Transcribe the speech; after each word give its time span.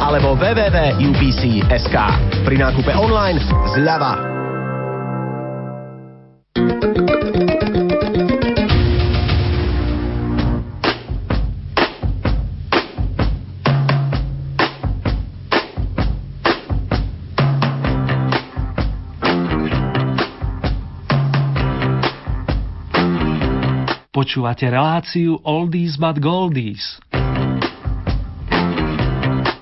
alebo 0.00 0.32
www.upc.sk. 0.40 1.96
Pri 2.48 2.56
nákupe 2.56 2.96
online 2.96 3.36
zľava 3.76 4.32
Počúvate 24.12 24.70
reláciu 24.70 25.44
Oldies 25.44 26.00
but 26.00 26.16
Goldies. 26.16 27.11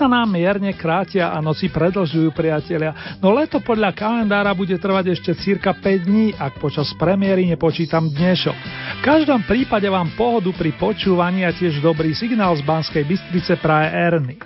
Sa 0.00 0.08
nám 0.08 0.32
mierne 0.32 0.72
krátia 0.72 1.28
a 1.28 1.44
noci 1.44 1.68
predlžujú 1.68 2.32
priatelia, 2.32 3.20
no 3.20 3.36
leto 3.36 3.60
podľa 3.60 3.92
kalendára 3.92 4.56
bude 4.56 4.80
trvať 4.80 5.12
ešte 5.12 5.36
cirka 5.36 5.76
5 5.76 6.08
dní, 6.08 6.32
ak 6.40 6.56
počas 6.56 6.88
premiéry 6.96 7.44
nepočítam 7.44 8.08
dnešok. 8.08 8.56
V 8.96 9.00
každom 9.04 9.44
prípade 9.44 9.84
vám 9.92 10.08
pohodu 10.16 10.56
pri 10.56 10.72
počúvaní 10.80 11.44
a 11.44 11.52
tiež 11.52 11.84
dobrý 11.84 12.16
signál 12.16 12.56
z 12.56 12.64
Banskej 12.64 13.04
Bystrice 13.04 13.60
praje 13.60 13.92
Erny. 13.92 14.40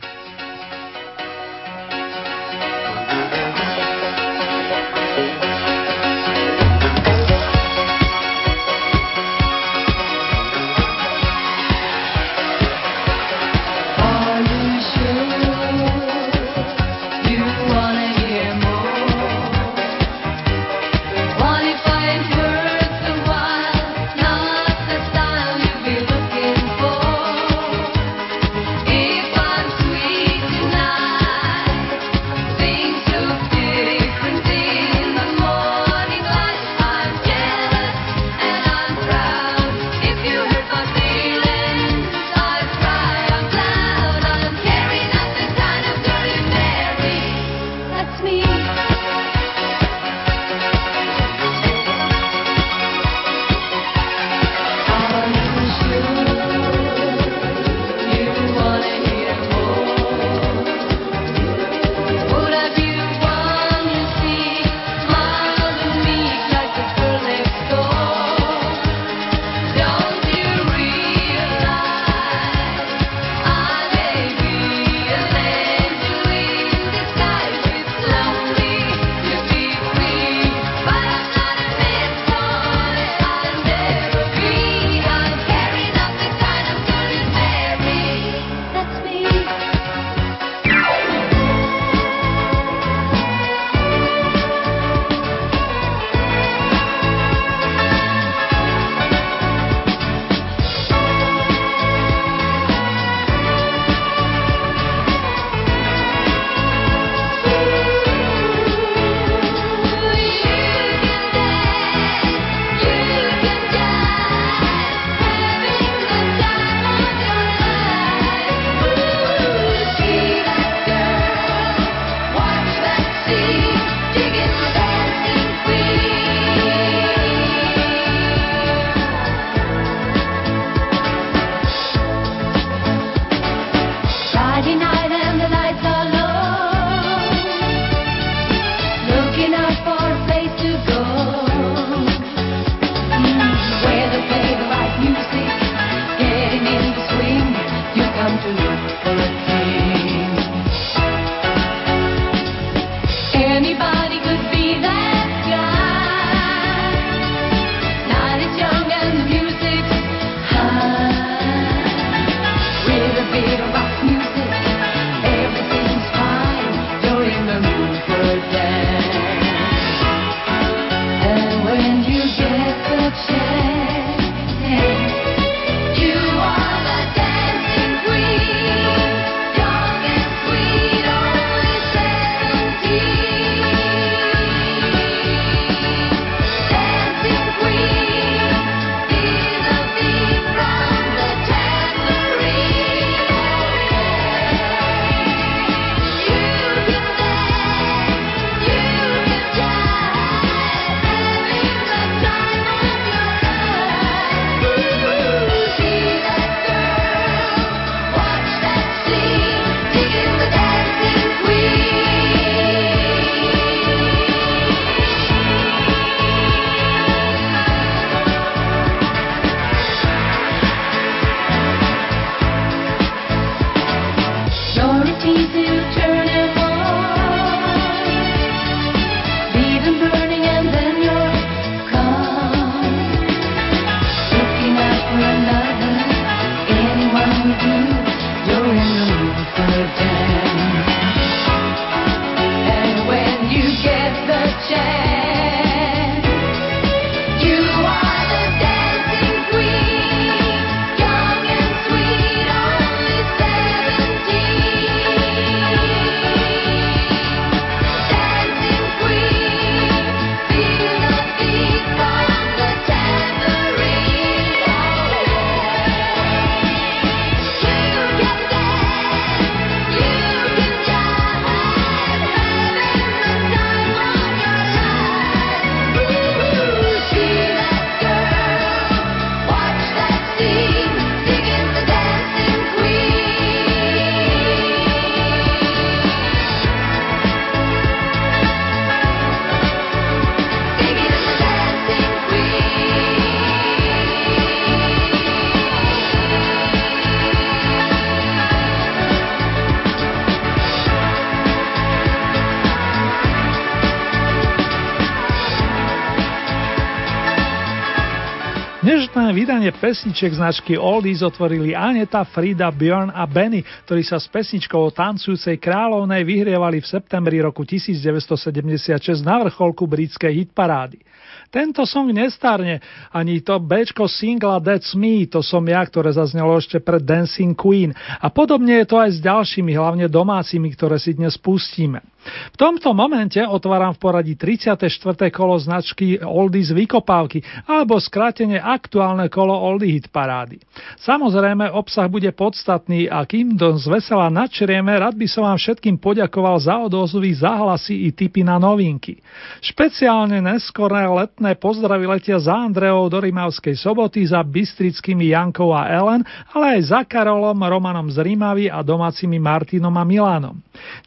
Pesničiek 309.85 310.33
značky 310.33 310.81
Oldies 310.81 311.21
otvorili 311.21 311.77
Aneta, 311.77 312.25
Frida, 312.25 312.73
Björn 312.73 313.13
a 313.13 313.29
Benny, 313.29 313.61
ktorí 313.85 314.01
sa 314.01 314.17
s 314.17 314.25
pesničkou 314.33 314.81
o 314.81 314.89
tancujúcej 314.89 315.61
kráľovnej 315.61 316.25
vyhrievali 316.25 316.81
v 316.81 316.89
septembri 316.89 317.37
roku 317.45 317.69
1976 317.69 319.21
na 319.21 319.45
vrcholku 319.45 319.85
britskej 319.85 320.41
hitparády. 320.41 321.05
Tento 321.53 321.85
song 321.85 322.17
nestarne, 322.17 322.81
ani 323.13 323.45
to 323.45 323.61
Bčko 323.61 324.09
singla 324.09 324.57
That's 324.57 324.97
Me, 324.97 325.29
to 325.29 325.45
som 325.45 325.61
ja, 325.69 325.85
ktoré 325.85 326.17
zaznelo 326.17 326.57
ešte 326.57 326.81
pred 326.81 327.05
Dancing 327.05 327.53
Queen. 327.53 327.93
A 328.25 328.33
podobne 328.33 328.81
je 328.81 328.89
to 328.89 328.97
aj 328.97 329.11
s 329.13 329.19
ďalšími, 329.21 329.77
hlavne 329.77 330.09
domácimi, 330.09 330.73
ktoré 330.73 330.97
si 330.97 331.13
dnes 331.13 331.37
pustíme. 331.37 332.01
V 332.25 332.57
tomto 332.57 332.97
momente 332.97 333.41
otváram 333.45 333.93
v 333.95 334.01
poradí 334.01 334.35
34. 334.39 334.89
kolo 335.29 335.61
značky 335.61 336.17
Oldies 336.21 336.73
Vykopávky 336.73 337.45
alebo 337.69 338.01
skrátene 338.01 338.57
aktuálne 338.59 339.29
kolo 339.29 339.53
Oldie 339.53 340.01
Hit 340.01 340.09
parády. 340.09 340.61
Samozrejme, 341.05 341.69
obsah 341.73 342.09
bude 342.09 342.31
podstatný 342.33 343.07
a 343.09 343.23
kým 343.29 343.57
do 343.57 343.77
zvesela 343.77 344.33
načrieme, 344.33 344.93
rád 344.97 345.17
by 345.21 345.27
som 345.29 345.45
vám 345.45 345.61
všetkým 345.61 346.01
poďakoval 346.01 346.57
za 346.61 346.81
odozvy, 346.81 347.37
zahlasy 347.37 348.09
i 348.09 348.15
tipy 348.15 348.41
na 348.41 348.57
novinky. 348.57 349.21
Špeciálne 349.61 350.41
neskoré 350.41 351.05
letné 351.05 351.57
pozdravy 351.61 352.09
letia 352.09 352.41
za 352.41 352.57
Andreou 352.57 353.07
do 353.13 353.21
Rimavskej 353.21 353.77
soboty, 353.77 354.25
za 354.25 354.41
Bystrickými 354.41 355.33
Jankou 355.33 355.77
a 355.77 355.89
Ellen, 355.91 356.25
ale 356.53 356.79
aj 356.79 356.81
za 356.89 357.01
Karolom, 357.05 357.59
Romanom 357.59 358.09
z 358.09 358.23
Rímavy 358.25 358.73
a 358.73 358.81
domácimi 358.81 359.37
Martinom 359.37 359.93
a 359.93 360.05
Milánom. 360.07 360.57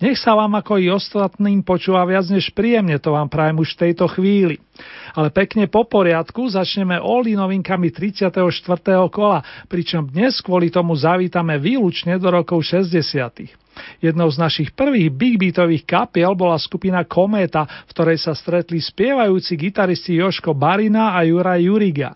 Nech 0.03 0.19
sa 0.21 0.37
vám 0.37 0.53
ako 0.59 0.77
i 0.77 0.87
ostatným 1.07 1.63
počúva 1.63 2.03
viac 2.03 2.27
než 2.27 2.51
príjemne, 2.51 2.99
to 2.99 3.15
vám 3.15 3.31
prajem 3.31 3.63
už 3.63 3.79
v 3.79 3.79
tejto 3.87 4.11
chvíli. 4.11 4.59
Ale 5.15 5.31
pekne 5.31 5.71
po 5.71 5.87
poriadku 5.87 6.51
začneme 6.51 6.99
Oli 6.99 7.33
novinkami 7.33 7.95
34. 7.95 8.35
kola, 9.07 9.39
pričom 9.71 10.11
dnes 10.11 10.43
kvôli 10.43 10.67
tomu 10.67 10.99
zavítame 10.99 11.55
výlučne 11.55 12.19
do 12.19 12.27
rokov 12.27 12.59
60. 12.59 13.66
Jednou 13.99 14.29
z 14.31 14.37
našich 14.37 14.69
prvých 14.73 15.09
big 15.13 15.35
beatových 15.37 15.83
kapiel 15.85 16.33
bola 16.33 16.57
skupina 16.57 17.03
Kometa, 17.05 17.65
v 17.87 17.91
ktorej 17.93 18.17
sa 18.21 18.33
stretli 18.33 18.81
spievajúci 18.81 19.53
gitaristi 19.57 20.17
Joško 20.17 20.53
Barina 20.53 21.13
a 21.15 21.23
Jura 21.25 21.57
Juriga. 21.57 22.13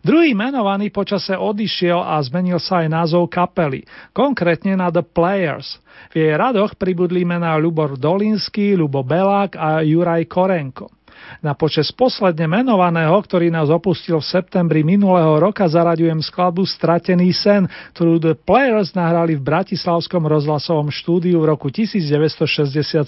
Druhý 0.00 0.32
menovaný 0.32 0.88
počase 0.88 1.36
odišiel 1.36 2.00
a 2.00 2.16
zmenil 2.24 2.56
sa 2.56 2.80
aj 2.80 2.88
názov 2.88 3.28
kapely, 3.28 3.84
konkrétne 4.16 4.72
na 4.78 4.88
The 4.88 5.04
Players. 5.04 5.76
V 6.10 6.24
jej 6.24 6.32
radoch 6.32 6.78
pribudli 6.80 7.28
mená 7.28 7.52
Ľubor 7.60 8.00
Dolinský, 8.00 8.78
Ľubo 8.78 9.04
Belák 9.04 9.58
a 9.60 9.84
Juraj 9.84 10.24
Korenko. 10.24 10.99
Na 11.38 11.54
počas 11.54 11.94
posledne 11.94 12.50
menovaného, 12.50 13.14
ktorý 13.22 13.54
nás 13.54 13.70
opustil 13.70 14.18
v 14.18 14.26
septembri 14.26 14.82
minulého 14.82 15.38
roka, 15.38 15.70
zaraďujem 15.70 16.18
skladbu 16.18 16.66
Stratený 16.66 17.30
sen, 17.30 17.70
ktorú 17.94 18.18
The 18.18 18.34
Players 18.34 18.98
nahrali 18.98 19.38
v 19.38 19.46
Bratislavskom 19.46 20.26
rozhlasovom 20.26 20.90
štúdiu 20.90 21.38
v 21.38 21.54
roku 21.54 21.70
1967. 21.70 23.06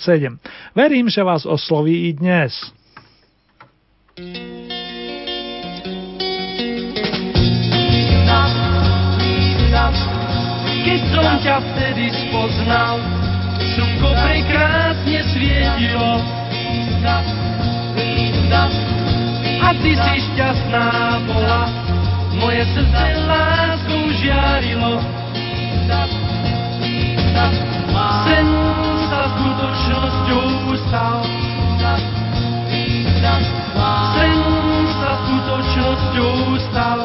Verím, 0.73 1.11
že 1.11 1.27
vás 1.27 1.43
osloví 1.43 2.09
i 2.09 2.11
dnes. 2.15 2.55
Keď 10.83 11.01
som 11.17 11.33
ťa 11.41 11.57
vtedy 11.73 12.05
spoznal, 12.29 13.01
slnko 13.73 14.09
prekrásne 14.13 15.21
svietilo 15.33 16.21
a 19.63 19.69
ty 19.81 19.97
si 19.97 20.15
šťastná 20.29 20.89
bola, 21.25 21.65
moje 22.37 22.63
srdce 22.77 23.07
lásku 23.25 23.99
žiarilo. 24.21 25.01
Sen 28.29 28.49
sa 29.09 29.21
skutočnosťou 29.33 30.49
stal. 30.89 31.19
Sen 34.17 34.39
sa 35.01 35.11
skutočnosťou 35.25 36.37
stal. 36.69 36.99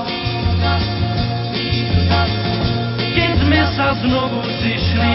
Keď 3.16 3.32
sme 3.48 3.62
sa 3.80 3.88
znovu 4.04 4.44
zišli, 4.60 5.14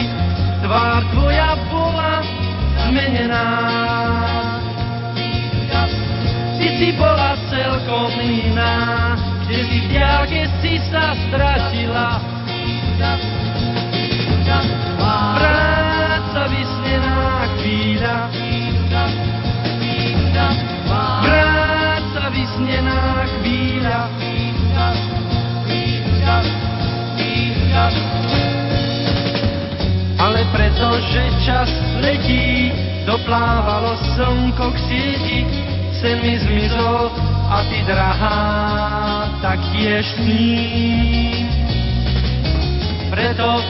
tvár 0.65 1.01
tvoja 1.13 1.51
bola 1.69 2.25
zmenená. 2.89 3.92
Si 6.79 6.89
bola 6.97 7.37
celkom 7.53 8.11
iná, 8.21 9.15
kde 9.45 9.59
si 9.69 9.79
v 9.83 9.87
diálke 9.93 10.43
si 10.65 10.75
sa 10.91 11.13
stratila. 11.29 12.19
Práca 15.37 16.43
vysnená 16.49 17.21
chvíľa. 17.61 18.17
Práca 21.23 22.25
vysnená 22.33 23.01
chvíľa. 23.41 24.01
Ale 30.23 30.47
pretože 30.55 31.23
čas 31.43 31.67
letí, 31.99 32.71
doplávalo 33.03 33.99
slnko 34.15 34.71
k 34.71 34.79
sieti, 34.87 35.41
sen 36.03 36.19
mi 36.19 36.35
zmizol 36.35 37.15
a 37.47 37.63
ty 37.71 37.79
drahá, 37.87 38.43
tak 39.39 39.63
tiež 39.71 40.03
sní. 40.19 41.47
Preto, 43.07 43.63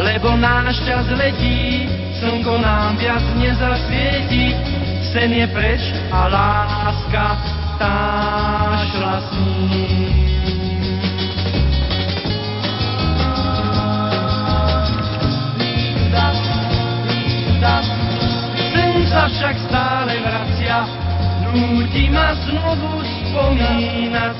lebo 0.00 0.32
náš 0.40 0.80
čas 0.88 1.04
letí, 1.12 1.84
slnko 2.16 2.56
nám 2.64 2.96
viac 2.96 3.22
nezasvieti, 3.36 4.56
sen 5.12 5.36
je 5.36 5.46
preč 5.52 5.84
a 6.08 6.32
láska 6.32 7.26
tá 7.76 7.98
šla 8.96 9.16
s 9.20 9.28
ním. 9.36 10.16
sa 19.06 19.32
však 19.32 19.56
stále 19.70 20.12
vracia, 20.18 21.05
núti 21.56 22.12
ma 22.12 22.36
znovu 22.44 23.00
spomínať. 23.00 24.36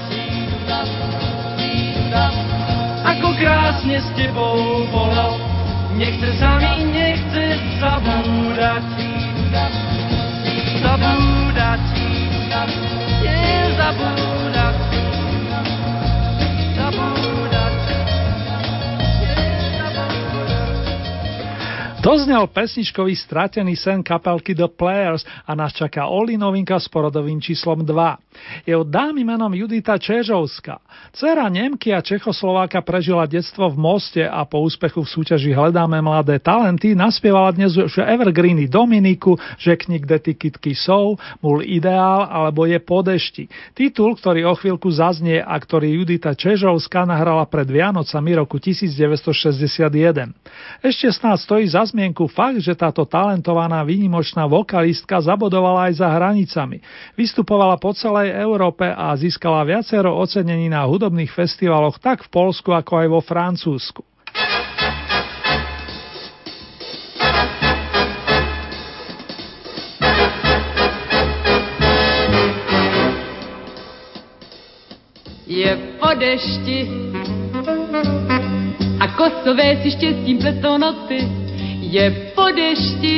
Ako 3.07 3.29
krásne 3.41 3.97
s 4.03 4.09
tebou 4.19 4.85
bolo, 4.93 5.41
nechce 5.97 6.37
sa 6.37 6.61
mi, 6.61 6.93
nechce 6.93 7.57
zabúdať. 7.81 8.85
Zabúdať, 10.85 11.83
nezabúdať. 13.25 14.56
Doznel 22.07 22.47
pesničkový 22.47 23.19
stratený 23.19 23.75
sen 23.75 23.99
kapelky 23.99 24.55
The 24.55 24.71
Players 24.71 25.27
a 25.43 25.59
nás 25.59 25.75
čaká 25.75 26.07
Oli 26.07 26.39
novinka 26.39 26.79
s 26.79 26.87
porodovým 26.87 27.43
číslom 27.43 27.83
2. 27.83 28.26
Je 28.65 28.75
dámy 28.75 29.23
menom 29.23 29.53
Judita 29.53 30.01
Čežovská. 30.01 30.83
Cera 31.13 31.47
Nemky 31.49 31.95
a 31.95 32.05
Čechoslováka 32.05 32.83
prežila 32.83 33.29
detstvo 33.29 33.71
v 33.73 33.77
Moste 33.79 34.25
a 34.27 34.45
po 34.45 34.61
úspechu 34.65 35.05
v 35.05 35.13
súťaži 35.13 35.53
Hledáme 35.55 36.01
mladé 36.03 36.41
talenty 36.43 36.97
naspievala 36.97 37.53
dnes 37.53 37.77
už 37.77 38.03
Evergreeny 38.03 38.67
Dominiku, 38.67 39.39
Žeknik 39.61 40.05
detikitky 40.09 40.75
Sou, 40.75 41.21
Mul 41.45 41.63
Ideál 41.63 42.27
alebo 42.27 42.67
Je 42.67 42.81
po 42.83 43.05
dešti. 43.05 43.47
Titul, 43.77 44.19
ktorý 44.19 44.49
o 44.51 44.55
chvíľku 44.59 44.91
zaznie 44.91 45.41
a 45.41 45.55
ktorý 45.57 46.03
Judita 46.03 46.35
Čežovská 46.35 47.05
nahrala 47.05 47.45
pred 47.47 47.69
Vianocami 47.71 48.33
roku 48.35 48.59
1961. 48.59 50.33
Ešte 50.83 51.09
snáď 51.13 51.39
stojí 51.43 51.65
za 51.71 51.87
zmienku 51.87 52.27
fakt, 52.27 52.59
že 52.59 52.75
táto 52.75 53.07
talentovaná 53.07 53.87
výnimočná 53.87 54.49
vokalistka 54.49 55.23
zabodovala 55.23 55.91
aj 55.91 56.03
za 56.03 56.09
hranicami. 56.11 56.83
Vystupovala 57.15 57.79
po 57.79 57.95
celej 57.95 58.26
Európe 58.33 58.89
a 58.89 59.15
získala 59.15 59.63
viacero 59.63 60.15
ocenení 60.17 60.67
na 60.67 60.83
hudobných 60.87 61.31
festivaloch 61.31 61.99
tak 62.03 62.27
v 62.27 62.33
Polsku 62.33 62.75
ako 62.75 62.93
aj 63.03 63.07
vo 63.11 63.21
Francúzsku. 63.23 64.03
Je 75.47 75.71
po 76.03 76.11
dešti 76.19 76.79
a 78.99 79.05
kosové 79.15 79.79
si 79.85 79.95
štěstím 79.95 80.43
pletou 80.43 80.75
noty 80.75 81.47
je 81.87 82.33
po 82.35 82.51
dešti. 82.51 83.17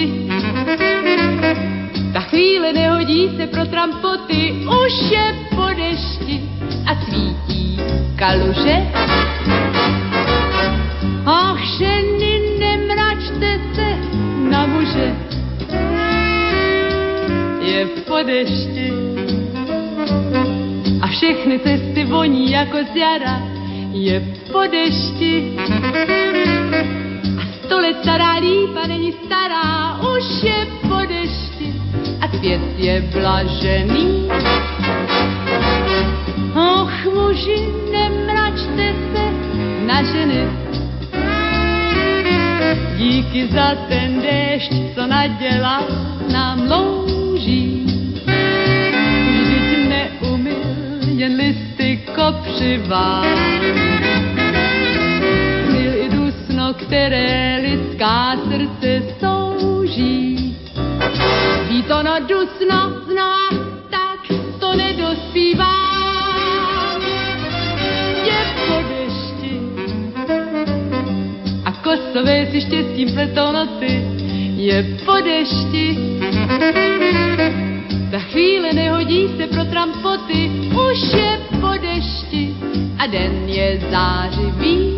Ta 2.18 2.24
chvíle 2.24 2.72
nehodí 2.72 3.30
se 3.36 3.46
pro 3.46 3.66
trampoty, 3.66 4.52
už 4.84 5.10
je 5.10 5.34
po 5.54 5.66
dešti 5.76 6.42
a 6.86 6.94
svítí 7.04 7.78
kaluže. 8.16 8.76
Ach, 11.26 11.62
ženy, 11.78 12.58
nemračte 12.58 13.60
se 13.74 13.88
na 14.50 14.66
muže, 14.66 15.14
je 17.62 17.86
po 17.86 18.18
dešti. 18.26 18.90
A 21.02 21.06
všechny 21.06 21.58
cesty 21.58 22.04
voní 22.04 22.50
jako 22.50 22.78
z 22.92 22.96
jara, 22.96 23.42
je 23.92 24.20
po 24.52 24.66
dešti. 24.66 25.54
A 27.38 27.42
sto 27.62 27.78
let 27.78 27.96
stará 28.02 28.42
lípa 28.42 28.86
není 28.86 29.12
stará, 29.12 30.00
už 30.02 30.42
je 30.42 30.66
po 30.88 30.98
dešti. 31.06 31.47
Svět 32.38 32.60
je 32.76 33.00
blažený. 33.00 34.28
Och, 36.54 36.92
muži, 37.14 37.66
nemračte 37.90 38.94
se 39.10 39.24
na 39.86 40.02
ženy. 40.02 40.46
Díky 42.96 43.46
za 43.46 43.74
ten 43.88 44.22
déšť, 44.22 44.72
co 44.94 45.06
nadělal 45.06 45.82
nám 46.32 46.70
louží. 46.70 47.86
Vždyť 49.30 49.88
neumil 49.88 50.62
jen 51.18 51.34
listy 51.34 52.00
kopřivá. 52.14 53.22
Byl 55.70 55.92
i 56.04 56.08
dusno, 56.08 56.74
které 56.74 57.58
lidská 57.62 58.36
srdce 58.50 59.02
souží. 59.20 60.56
Ví 61.68 61.82
to 61.82 62.02
no 62.02 62.20
dusno 62.20 63.04
znova, 63.06 63.48
tak 63.90 64.20
to 64.60 64.76
nedospívá. 64.76 65.98
kosové 71.88 72.46
si 72.50 72.60
štěstím 72.60 73.12
pletou 73.12 73.52
noci, 73.52 74.04
je 74.56 74.98
po 75.04 75.12
dešti. 75.24 75.96
Za 78.10 78.18
chvíli 78.18 78.72
nehodí 78.72 79.28
se 79.36 79.46
pro 79.46 79.64
trampoty, 79.64 80.50
už 80.90 81.00
je 81.14 81.40
po 81.60 81.72
dešti 81.80 82.56
a 82.98 83.06
den 83.06 83.48
je 83.48 83.80
zářivý. 83.90 84.92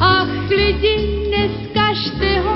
Ach, 0.00 0.50
lidi, 0.50 1.28
neskažte 1.30 2.40
ho 2.40 2.49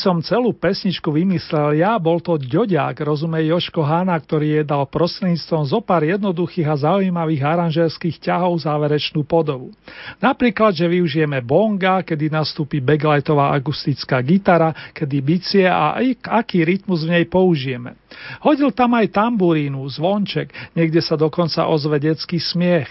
som 0.00 0.24
celú 0.24 0.56
pesničku 0.56 1.12
vymyslel 1.12 1.76
ja, 1.76 2.00
bol 2.00 2.24
to 2.24 2.40
ďoďák, 2.40 2.96
rozumej 3.04 3.52
Joško 3.52 3.84
Hána, 3.84 4.16
ktorý 4.16 4.56
je 4.56 4.62
dal 4.64 4.88
prostredníctvom 4.88 5.68
zo 5.68 5.84
pár 5.84 6.08
jednoduchých 6.08 6.64
a 6.64 6.80
zaujímavých 6.88 7.44
aranžerských 7.44 8.16
ťahov 8.16 8.56
záverečnú 8.64 9.20
podobu. 9.28 9.76
Napríklad, 10.16 10.72
že 10.72 10.88
využijeme 10.88 11.44
bonga, 11.44 12.00
kedy 12.00 12.32
nastúpi 12.32 12.80
backlightová 12.80 13.52
akustická 13.52 14.24
gitara, 14.24 14.72
kedy 14.96 15.16
bicie 15.20 15.68
a 15.68 16.00
aký 16.32 16.64
rytmus 16.64 17.04
v 17.04 17.20
nej 17.20 17.24
použijeme. 17.28 18.00
Hodil 18.40 18.72
tam 18.72 18.96
aj 18.96 19.12
tamburínu, 19.12 19.84
zvonček, 19.84 20.72
niekde 20.72 21.04
sa 21.04 21.20
dokonca 21.20 21.68
ozve 21.68 22.00
detský 22.00 22.40
smiech. 22.40 22.88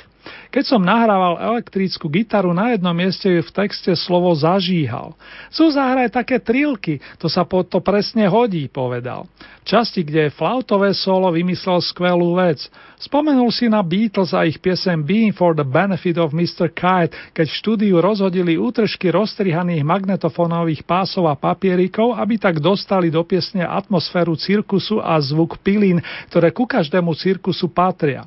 Keď 0.49 0.63
som 0.65 0.81
nahrával 0.81 1.37
elektrickú 1.37 2.09
gitaru, 2.09 2.51
na 2.51 2.73
jednom 2.73 2.91
mieste 2.91 3.29
v 3.29 3.49
texte 3.53 3.93
slovo 3.93 4.33
zažíhal. 4.33 5.13
Sú 5.53 5.69
zahraj 5.69 6.09
také 6.09 6.41
trilky, 6.41 6.97
to 7.21 7.29
sa 7.29 7.45
pod 7.45 7.69
to 7.69 7.79
presne 7.79 8.25
hodí, 8.25 8.65
povedal. 8.65 9.29
V 9.61 9.65
časti, 9.69 10.01
kde 10.01 10.27
je 10.27 10.35
flautové 10.35 10.97
solo, 10.97 11.29
vymyslel 11.29 11.77
skvelú 11.85 12.33
vec. 12.33 12.65
Spomenul 12.97 13.53
si 13.53 13.69
na 13.69 13.85
Beatles 13.85 14.33
a 14.33 14.43
ich 14.43 14.57
piesem 14.57 15.05
Being 15.05 15.31
for 15.31 15.53
the 15.53 15.63
Benefit 15.63 16.17
of 16.17 16.33
Mr. 16.33 16.73
Kite, 16.73 17.13
keď 17.31 17.45
v 17.47 17.59
štúdiu 17.61 17.95
rozhodili 18.01 18.57
útržky 18.57 19.13
roztrihaných 19.13 19.85
magnetofónových 19.85 20.83
pásov 20.83 21.29
a 21.29 21.37
papierikov, 21.37 22.17
aby 22.17 22.41
tak 22.41 22.57
dostali 22.57 23.13
do 23.13 23.21
piesne 23.21 23.61
atmosféru 23.61 24.33
cirkusu 24.33 24.97
a 24.97 25.15
zvuk 25.21 25.61
pilín, 25.61 26.01
ktoré 26.33 26.49
ku 26.49 26.65
každému 26.65 27.13
cirkusu 27.13 27.69
patria. 27.69 28.25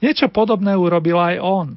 Niečo 0.00 0.30
podobné 0.32 0.72
urobil 0.76 1.18
aj 1.18 1.36
on. 1.40 1.68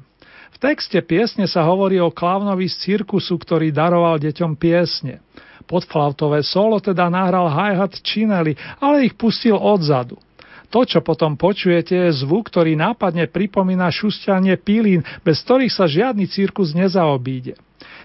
V 0.54 0.58
texte 0.62 0.98
piesne 1.02 1.50
sa 1.50 1.66
hovorí 1.66 1.98
o 1.98 2.14
klavnovi 2.14 2.70
z 2.70 2.76
cirkusu, 2.80 3.34
ktorý 3.36 3.74
daroval 3.74 4.22
deťom 4.22 4.54
piesne. 4.54 5.20
Podflautové 5.64 6.44
solo 6.44 6.78
teda 6.78 7.08
nahral 7.08 7.48
hi-hat 7.48 7.98
Činelli, 8.04 8.54
ale 8.78 9.08
ich 9.08 9.16
pustil 9.16 9.56
odzadu. 9.56 10.20
To, 10.74 10.82
čo 10.82 11.00
potom 11.06 11.38
počujete, 11.38 11.94
je 11.94 12.26
zvuk, 12.26 12.50
ktorý 12.50 12.74
nápadne 12.74 13.30
pripomína 13.30 13.94
šustianie 13.94 14.58
pilín, 14.58 15.06
bez 15.22 15.38
ktorých 15.46 15.70
sa 15.70 15.86
žiadny 15.86 16.26
cirkus 16.26 16.74
nezaobíde. 16.74 17.54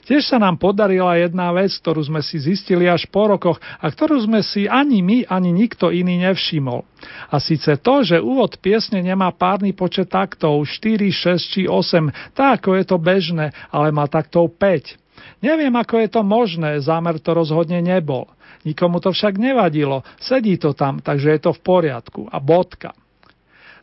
Tiež 0.05 0.29
sa 0.29 0.37
nám 0.37 0.59
podarila 0.59 1.17
jedna 1.19 1.51
vec, 1.55 1.73
ktorú 1.79 2.05
sme 2.05 2.21
si 2.23 2.39
zistili 2.39 2.85
až 2.87 3.07
po 3.09 3.31
rokoch 3.31 3.57
a 3.59 3.85
ktorú 3.87 4.19
sme 4.23 4.43
si 4.43 4.67
ani 4.67 5.03
my, 5.03 5.27
ani 5.27 5.49
nikto 5.51 5.89
iný 5.89 6.19
nevšimol. 6.23 6.83
A 7.31 7.39
síce 7.39 7.79
to, 7.79 8.03
že 8.03 8.19
úvod 8.19 8.59
piesne 8.59 8.99
nemá 8.99 9.31
párny 9.31 9.71
počet 9.71 10.11
taktov 10.11 10.63
4, 10.63 11.09
6 11.09 11.53
či 11.53 11.61
8, 11.67 12.35
tak 12.35 12.63
ako 12.63 12.75
je 12.75 12.83
to 12.85 12.97
bežné, 12.99 13.45
ale 13.71 13.95
má 13.95 14.05
taktov 14.11 14.51
5. 14.57 14.99
Neviem, 15.39 15.71
ako 15.75 15.95
je 16.03 16.09
to 16.11 16.21
možné, 16.23 16.83
zámer 16.83 17.19
to 17.19 17.31
rozhodne 17.31 17.79
nebol. 17.79 18.27
Nikomu 18.67 18.99
to 18.99 19.15
však 19.15 19.39
nevadilo, 19.39 20.03
sedí 20.19 20.59
to 20.59 20.75
tam, 20.75 20.99
takže 20.99 21.31
je 21.31 21.39
to 21.39 21.51
v 21.55 21.63
poriadku. 21.63 22.27
A 22.27 22.43
bodka. 22.43 22.91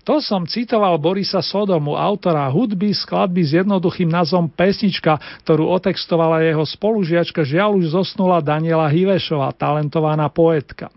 To 0.06 0.22
som 0.22 0.46
citoval 0.46 0.94
Borisa 1.02 1.42
Sodomu, 1.42 1.98
autora 1.98 2.46
hudby, 2.46 2.94
skladby 2.94 3.42
s 3.42 3.58
jednoduchým 3.58 4.06
názvom 4.06 4.46
Pesnička, 4.46 5.18
ktorú 5.42 5.66
otextovala 5.74 6.46
jeho 6.46 6.62
spolužiačka 6.62 7.42
žiaľ 7.42 7.82
už 7.82 7.90
zosnula 7.90 8.38
Daniela 8.38 8.86
Hivešová, 8.86 9.50
talentovaná 9.58 10.30
poetka. 10.30 10.94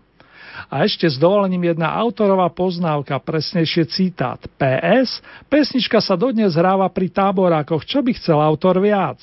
A 0.70 0.86
ešte 0.86 1.10
s 1.10 1.18
dovolením 1.18 1.74
jedna 1.74 1.90
autorová 1.90 2.46
poznávka, 2.54 3.18
presnejšie 3.18 3.90
citát. 3.90 4.38
PS, 4.54 5.18
pesnička 5.50 5.98
sa 5.98 6.14
dodnes 6.14 6.54
hráva 6.54 6.86
pri 6.86 7.10
táborákoch, 7.10 7.82
čo 7.82 8.06
by 8.06 8.14
chcel 8.14 8.38
autor 8.38 8.78
viac? 8.78 9.18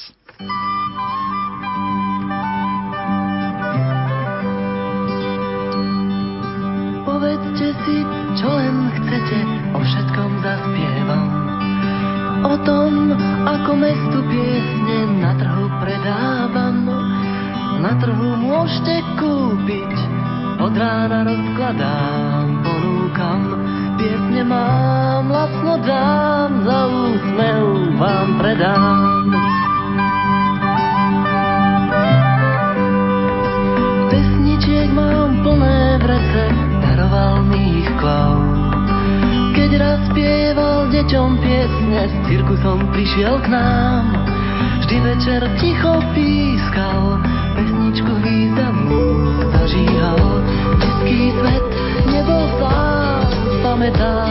Povedzte 7.07 7.67
si, 7.87 7.97
čo 8.35 8.49
len 8.51 8.75
chcete, 8.91 9.56
o 9.73 9.79
všetkom 9.81 10.31
zaspievam. 10.43 11.27
O 12.47 12.53
tom, 12.61 13.11
ako 13.43 13.71
mestu 13.75 14.19
piesne 14.29 14.99
na 15.19 15.31
trhu 15.35 15.65
predávam. 15.81 16.85
Na 17.81 17.93
trhu 17.97 18.29
môžete 18.37 19.05
kúpiť, 19.17 19.93
od 20.61 20.73
rána 20.73 21.25
rozkladám, 21.27 22.45
ponúkam. 22.65 23.41
Piesne 23.97 24.41
mám, 24.45 25.29
lacno 25.29 25.81
dám, 25.81 26.51
za 26.61 26.79
úsmev 26.89 27.65
vám 27.97 28.29
predám. 28.37 29.25
Pesničiek 34.13 34.89
mám 34.93 35.41
plné 35.41 35.97
vrece, 36.01 36.43
daroval 36.85 37.41
mi 37.49 37.81
ich 37.81 37.91
klaus 37.97 38.46
spieval 40.17 40.89
deťom 40.89 41.29
piesne, 41.45 42.09
s 42.09 42.15
cirkusom 42.25 42.89
prišiel 42.89 43.37
k 43.45 43.53
nám. 43.53 44.25
Vždy 44.81 44.97
večer 45.05 45.41
ticho 45.61 46.01
pískal, 46.17 47.21
pesničku 47.53 48.17
významnú 48.25 49.05
zažíhal. 49.53 50.21
Český 50.81 51.37
svet 51.37 51.65
nebol 52.09 52.49
sám, 52.57 53.29
pamätám. 53.61 54.26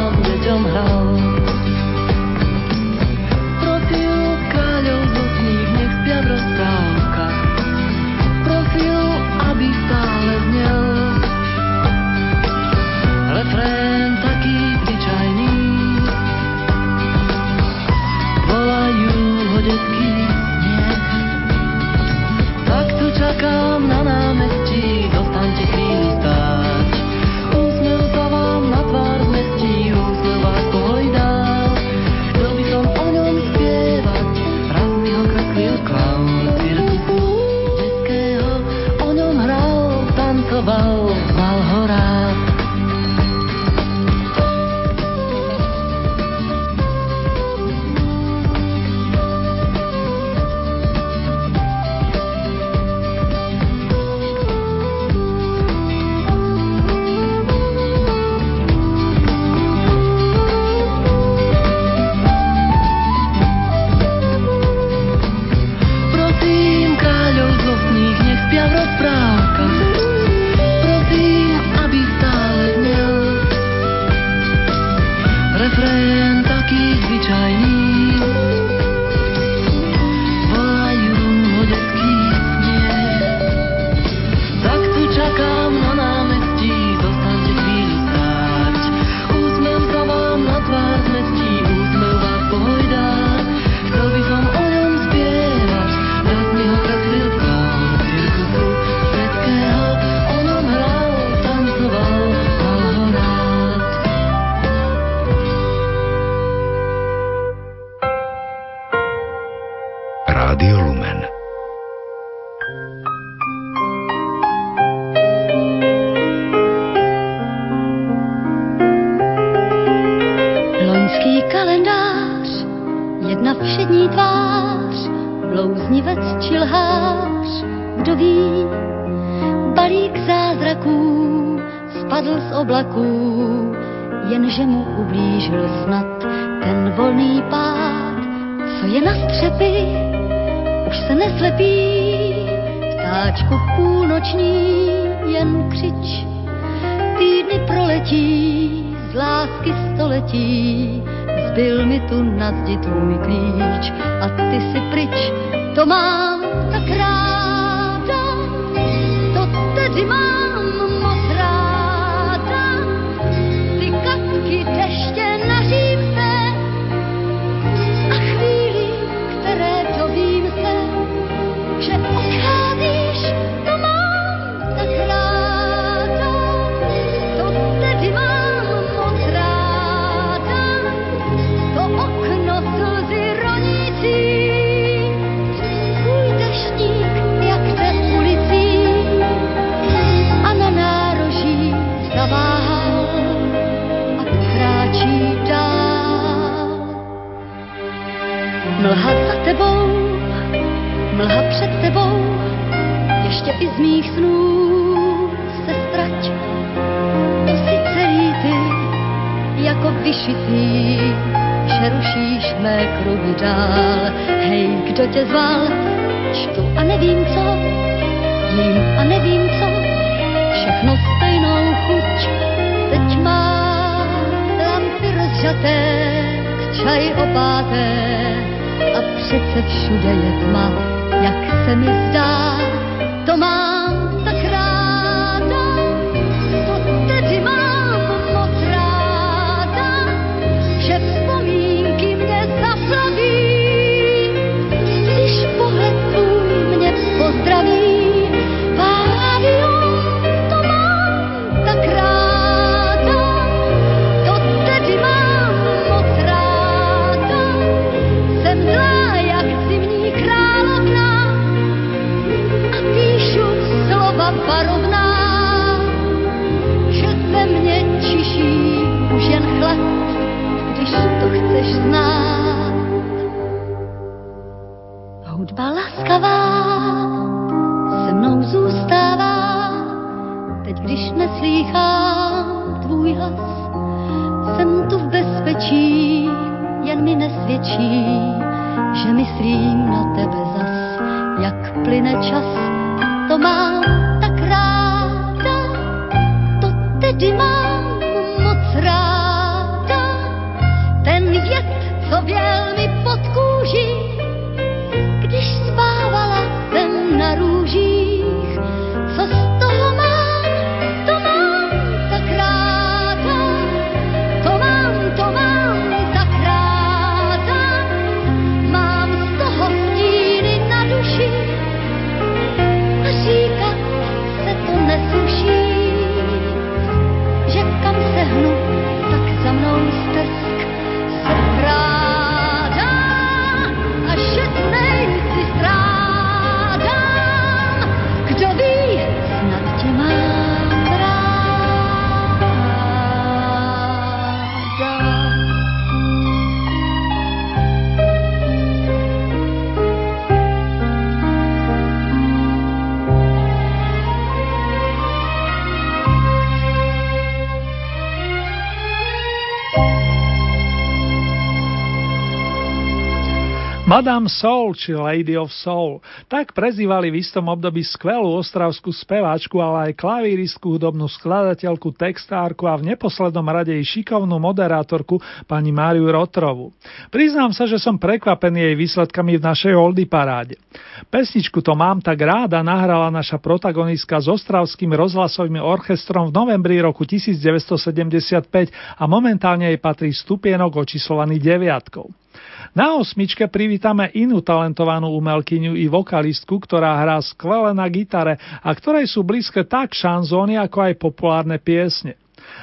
Madame 363.96 364.28
Soul 364.28 364.76
či 364.76 364.92
Lady 364.92 365.40
of 365.40 365.48
Soul. 365.48 366.04
Tak 366.28 366.52
prezývali 366.52 367.08
v 367.08 367.24
istom 367.24 367.48
období 367.48 367.80
skvelú 367.80 368.36
ostravskú 368.36 368.92
speváčku, 368.92 369.56
ale 369.56 369.88
aj 369.88 369.96
klavíristku, 369.96 370.76
hudobnú 370.76 371.08
skladateľku, 371.08 371.96
textárku 371.96 372.68
a 372.68 372.76
v 372.76 372.92
neposlednom 372.92 373.48
rade 373.48 373.72
i 373.72 373.80
šikovnú 373.80 374.36
moderátorku 374.36 375.16
pani 375.48 375.72
Máriu 375.72 376.12
Rotrovu. 376.12 376.76
Priznám 377.08 377.56
sa, 377.56 377.64
že 377.64 377.80
som 377.80 377.96
prekvapený 377.96 378.68
jej 378.68 378.76
výsledkami 378.76 379.40
v 379.40 379.46
našej 379.48 379.72
Oldy 379.72 380.04
paráde. 380.04 380.60
Pesničku 381.08 381.64
To 381.64 381.72
mám 381.72 382.04
tak 382.04 382.20
ráda 382.20 382.60
nahrala 382.60 383.08
naša 383.08 383.40
protagonistka 383.40 384.20
s 384.20 384.28
ostravským 384.28 384.92
rozhlasovým 384.92 385.56
orchestrom 385.64 386.28
v 386.28 386.36
novembri 386.36 386.84
roku 386.84 387.08
1975 387.08 388.52
a 389.00 389.04
momentálne 389.08 389.72
jej 389.72 389.80
patrí 389.80 390.12
stupienok 390.12 390.84
očíslovaný 390.84 391.40
deviatkou. 391.40 392.25
Na 392.72 392.96
osmičke 392.96 393.46
privítame 393.46 394.10
inú 394.16 394.42
talentovanú 394.42 395.12
umelkyňu 395.14 395.76
i 395.76 395.86
vokalistku, 395.86 396.58
ktorá 396.58 396.98
hrá 396.98 397.20
skvele 397.22 397.76
na 397.76 397.86
gitare 397.86 398.40
a 398.64 398.70
ktorej 398.72 399.06
sú 399.06 399.22
blízke 399.22 399.62
tak 399.62 399.92
šanzóny, 399.92 400.56
ako 400.58 400.78
aj 400.90 400.94
populárne 400.98 401.60
piesne. 401.60 402.16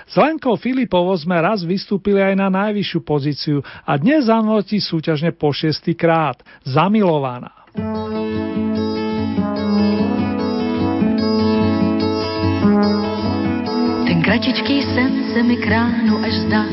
S 0.07 0.15
Lenkou 0.19 0.55
Filipovou 0.59 1.15
sme 1.15 1.39
raz 1.39 1.63
vystúpili 1.63 2.19
aj 2.19 2.35
na 2.35 2.47
najvyššiu 2.51 2.99
pozíciu 3.03 3.57
a 3.63 3.95
dnes 3.99 4.27
zanotí 4.27 4.79
súťažne 4.79 5.35
po 5.35 5.51
šiestý 5.51 5.95
krát. 5.95 6.39
Zamilovaná. 6.63 7.51
Ten 14.07 14.19
kratičký 14.23 14.77
sen 14.93 15.11
se 15.33 15.41
mi 15.43 15.57
kránu 15.57 16.21
až 16.21 16.33
zdá 16.47 16.63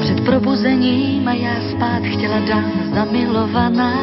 Před 0.00 0.24
probuzením 0.24 1.28
a 1.28 1.32
já 1.32 1.54
spát 1.70 2.02
chtěla 2.02 2.38
dát 2.38 2.94
zamilovaná 2.94 3.94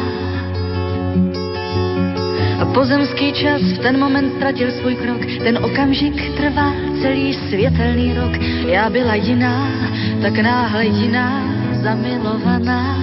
a 2.60 2.64
pozemský 2.64 3.32
čas 3.32 3.62
v 3.62 3.78
ten 3.78 3.98
moment 3.98 4.34
ztratil 4.36 4.70
svůj 4.70 4.94
krok, 4.94 5.20
ten 5.44 5.58
okamžik 5.64 6.36
trvá 6.36 6.72
celý 7.02 7.34
světelný 7.34 8.14
rok. 8.14 8.32
Já 8.66 8.90
byla 8.90 9.14
jiná, 9.14 9.68
tak 10.22 10.38
náhle 10.38 10.86
jiná, 10.86 11.42
zamilovaná. 11.82 12.98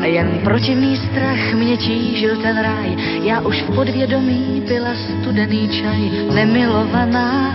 A 0.00 0.04
jen 0.06 0.40
protivný 0.44 0.96
strach 0.96 1.54
mě 1.54 1.76
tížil 1.76 2.36
ten 2.36 2.58
ráj, 2.58 2.96
já 3.22 3.40
už 3.40 3.62
v 3.62 3.74
podvědomí 3.74 4.62
byla 4.68 4.90
studený 4.94 5.68
čaj, 5.68 6.10
nemilovaná. 6.34 7.54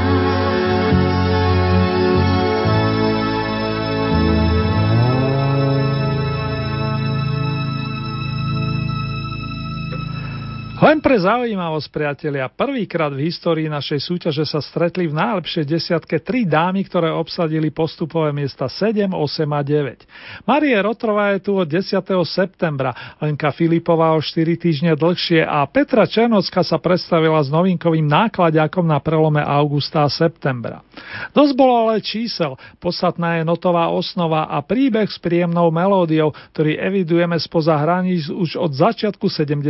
Len 10.81 10.97
pre 10.97 11.13
zaujímavosť, 11.13 11.93
priatelia, 11.93 12.49
prvýkrát 12.49 13.13
v 13.13 13.29
histórii 13.29 13.69
našej 13.69 14.01
súťaže 14.01 14.49
sa 14.49 14.57
stretli 14.65 15.05
v 15.05 15.13
najlepšej 15.13 15.69
desiatke 15.69 16.17
tri 16.17 16.41
dámy, 16.49 16.81
ktoré 16.89 17.13
obsadili 17.13 17.69
postupové 17.69 18.33
miesta 18.33 18.65
7, 18.65 19.13
8 19.13 19.45
a 19.45 19.61
9. 19.61 20.49
Marie 20.49 20.73
Rotrová 20.81 21.37
je 21.37 21.45
tu 21.45 21.53
od 21.53 21.69
10. 21.69 22.01
septembra, 22.25 22.97
Lenka 23.21 23.53
Filipová 23.53 24.17
o 24.17 24.25
4 24.25 24.57
týždne 24.57 24.97
dlhšie 24.97 25.45
a 25.45 25.69
Petra 25.69 26.09
Černocka 26.09 26.65
sa 26.65 26.81
predstavila 26.81 27.45
s 27.45 27.53
novinkovým 27.53 28.09
nákladiakom 28.09 28.81
na 28.81 28.97
prelome 28.97 29.45
augusta 29.45 30.01
a 30.01 30.09
septembra. 30.09 30.81
Dosť 31.29 31.53
bolo 31.53 31.77
ale 31.77 32.01
čísel, 32.01 32.57
podstatná 32.81 33.37
je 33.37 33.45
notová 33.45 33.93
osnova 33.93 34.49
a 34.49 34.57
príbeh 34.65 35.13
s 35.13 35.21
príjemnou 35.21 35.69
melódiou, 35.69 36.33
ktorý 36.57 36.81
evidujeme 36.81 37.37
spoza 37.37 37.77
hraníc 37.77 38.33
už 38.33 38.57
od 38.57 38.73
začiatku 38.73 39.29
70. 39.29 39.61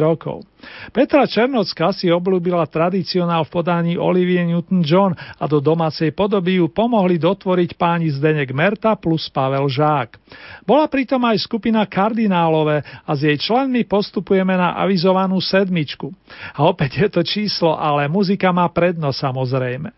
rokov. 0.00 0.53
Petra 0.92 1.26
Černocka 1.26 1.90
si 1.94 2.12
obľúbila 2.12 2.66
tradicionál 2.68 3.42
v 3.46 3.52
podaní 3.54 3.92
Olivie 3.96 4.42
Newton-John 4.46 5.14
a 5.14 5.44
do 5.48 5.58
domácej 5.58 6.12
podoby 6.12 6.60
ju 6.60 6.70
pomohli 6.70 7.16
dotvoriť 7.18 7.74
páni 7.74 8.12
Zdenek 8.12 8.52
Merta 8.54 8.94
plus 8.94 9.26
Pavel 9.32 9.66
Žák. 9.66 10.16
Bola 10.64 10.86
pritom 10.86 11.20
aj 11.24 11.44
skupina 11.44 11.84
Kardinálové 11.88 12.84
a 13.04 13.10
s 13.12 13.20
jej 13.24 13.36
členmi 13.36 13.84
postupujeme 13.84 14.54
na 14.54 14.76
avizovanú 14.78 15.40
sedmičku. 15.40 16.12
A 16.56 16.68
opäť 16.68 17.04
je 17.04 17.08
to 17.10 17.22
číslo, 17.24 17.76
ale 17.76 18.06
muzika 18.06 18.52
má 18.54 18.68
prednosť 18.70 19.18
samozrejme. 19.18 19.88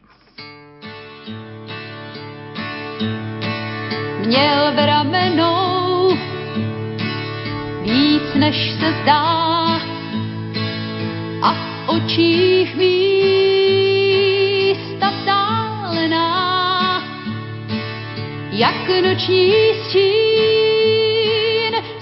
Měl 4.27 4.73
v 4.75 4.87
ramenou 4.87 6.11
víc 7.83 8.35
než 8.35 8.57
se 8.81 8.93
zdá 9.03 9.96
a 11.47 11.53
v 11.53 11.57
očích 11.87 12.77
místa 12.77 13.07
vzdálená, 15.11 16.27
jak 18.51 18.89
noční 19.03 19.53
stín 19.85 20.13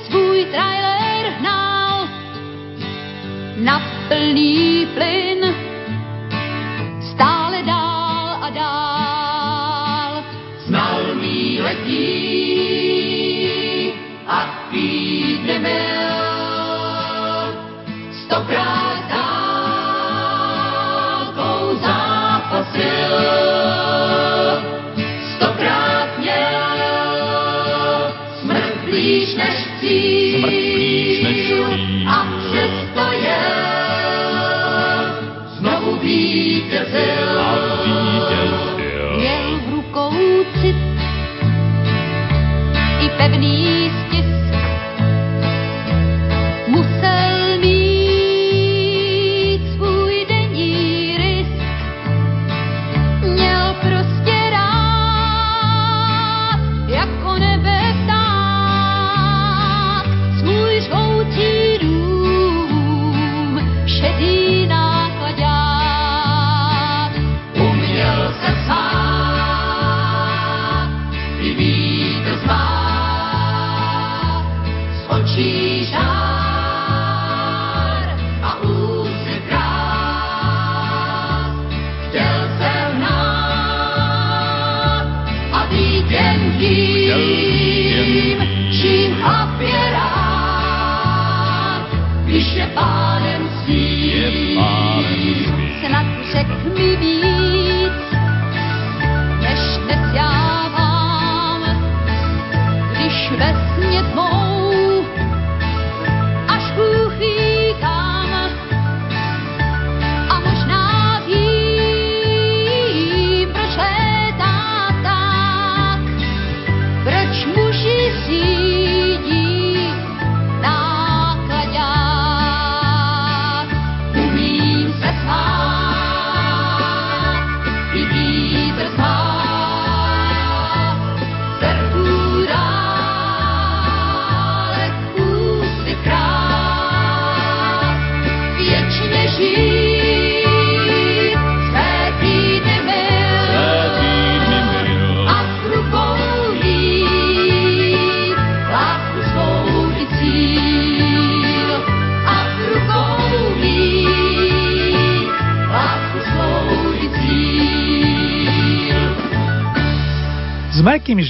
svůj 0.06 0.44
trailer 0.44 1.32
hnal 1.38 2.08
na 3.56 3.82
plný 4.08 4.86
plyn 4.94 5.54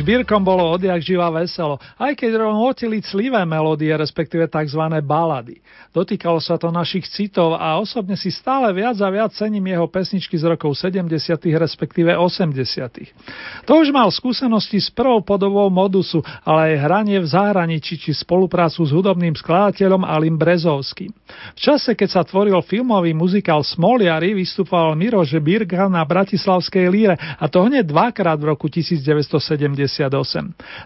Takým 0.05 0.21
žbírkom 0.21 0.45
bolo 0.45 0.69
odjak 0.77 1.01
živa 1.01 1.33
veselo, 1.33 1.81
aj 1.97 2.13
keď 2.13 2.37
rovnotili 2.37 3.01
clivé 3.01 3.41
melódie, 3.49 3.89
respektíve 3.89 4.45
tzv. 4.53 5.01
balady. 5.01 5.65
Dotýkalo 5.97 6.45
sa 6.45 6.61
to 6.61 6.69
našich 6.69 7.09
citov 7.09 7.57
a 7.57 7.81
osobne 7.81 8.13
si 8.13 8.29
stále 8.29 8.69
viac 8.77 9.01
a 9.01 9.09
viac 9.09 9.33
cením 9.33 9.65
jeho 9.65 9.89
pesničky 9.89 10.37
z 10.37 10.45
rokov 10.45 10.77
70. 10.77 11.09
respektíve 11.57 12.13
80. 12.21 13.65
To 13.65 13.81
už 13.81 13.97
mal 13.97 14.13
skúsenosti 14.13 14.77
s 14.77 14.93
prvou 14.93 15.25
podobou 15.25 15.73
modusu, 15.73 16.21
ale 16.45 16.77
aj 16.77 16.85
hranie 16.85 17.17
v 17.25 17.25
zahraničí 17.25 17.97
či 17.97 18.13
spoluprácu 18.13 18.85
s 18.85 18.93
hudobným 18.93 19.33
skladateľom 19.33 20.05
Alim 20.05 20.37
Brezovským. 20.37 21.17
V 21.57 21.61
čase, 21.65 21.97
keď 21.97 22.09
sa 22.13 22.21
tvoril 22.29 22.61
filmový 22.61 23.17
muzikál 23.17 23.65
Smoliari, 23.65 24.37
vystupoval 24.37 25.01
Mirože 25.01 25.41
Birka 25.41 25.89
na 25.89 26.05
Bratislavskej 26.05 26.93
líre 26.93 27.17
a 27.17 27.49
to 27.49 27.65
hneď 27.65 27.89
dvakrát 27.89 28.37
v 28.37 28.53
roku 28.53 28.69
1970 28.69 29.94
78. 29.94 29.94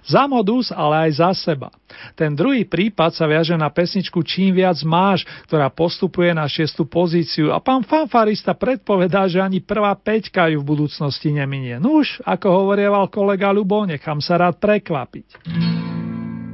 Za 0.05 0.29
modus, 0.29 0.69
ale 0.69 1.09
aj 1.09 1.11
za 1.17 1.31
seba. 1.33 1.73
Ten 2.13 2.37
druhý 2.37 2.69
prípad 2.69 3.17
sa 3.17 3.25
viaže 3.25 3.57
na 3.57 3.73
pesničku 3.73 4.21
Čím 4.21 4.61
viac 4.61 4.77
máš, 4.85 5.25
ktorá 5.49 5.73
postupuje 5.73 6.35
na 6.37 6.45
šiestu 6.45 6.85
pozíciu 6.85 7.55
a 7.55 7.63
pán 7.63 7.81
fanfarista 7.87 8.53
predpovedá, 8.53 9.25
že 9.25 9.41
ani 9.41 9.65
prvá 9.65 9.97
peťka 9.97 10.53
ju 10.53 10.61
v 10.61 10.69
budúcnosti 10.69 11.33
neminie. 11.33 11.81
Nuž, 11.81 12.21
ako 12.29 12.65
hovorieval 12.65 13.09
kolega 13.09 13.49
Lubo, 13.49 13.89
nechám 13.89 14.21
sa 14.21 14.37
rád 14.37 14.61
prekvapiť. 14.61 15.41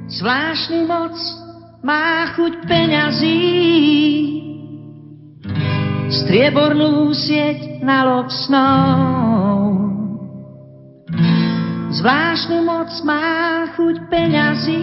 Zvláštnu 0.05 0.87
moc 0.87 1.17
má 1.83 2.33
chuť 2.37 2.53
peňazí, 2.69 3.41
striebornú 6.09 7.13
sieť 7.13 7.81
na 7.85 8.05
lob. 8.05 8.29
Zvláštnu 11.95 12.67
moc 12.67 12.91
má 13.07 13.71
chuť 13.79 13.97
peňazí, 14.11 14.83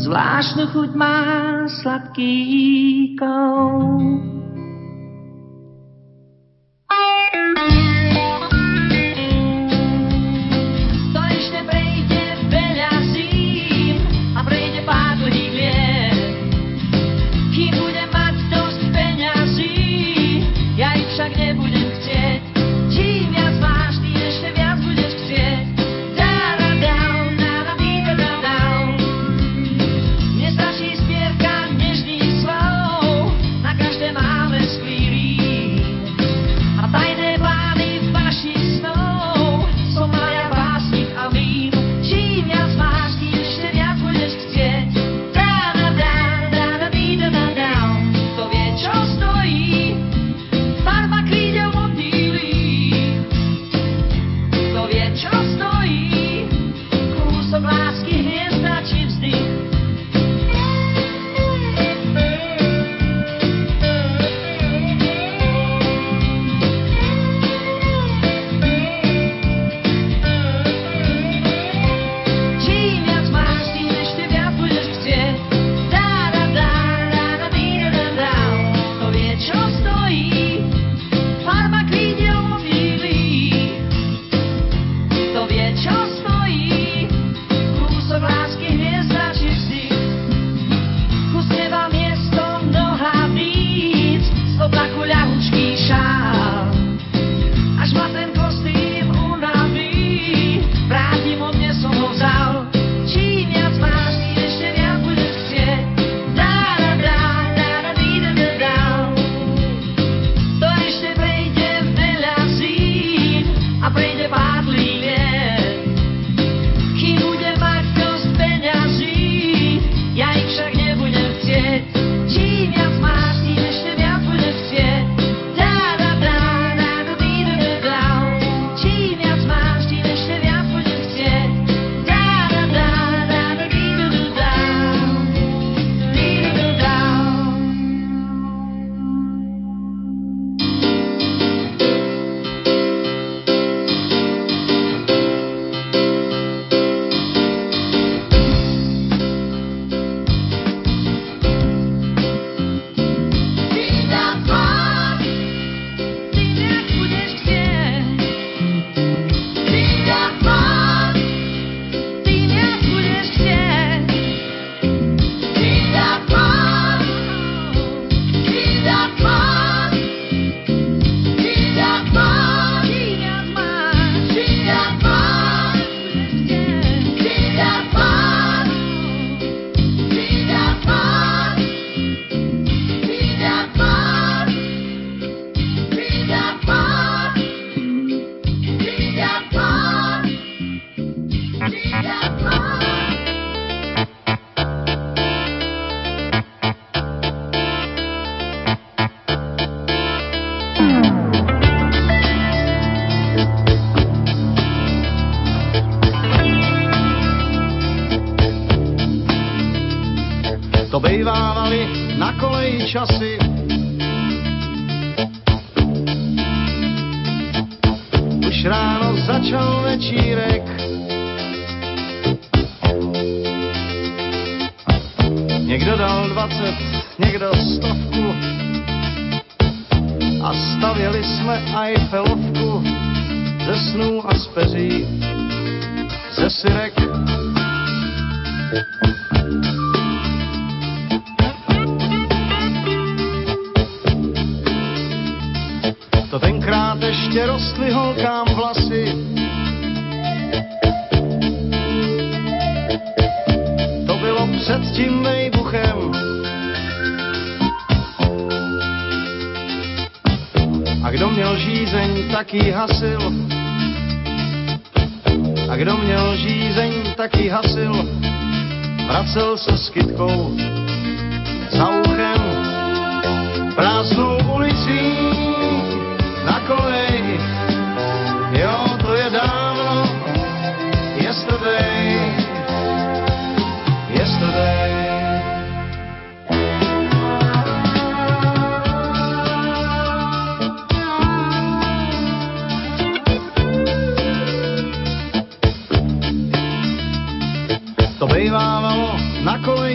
zvláštnu 0.00 0.64
chuť 0.72 0.90
má 0.96 1.20
sladký 1.68 2.32
kout. 3.20 4.37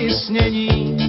Na 0.07 1.02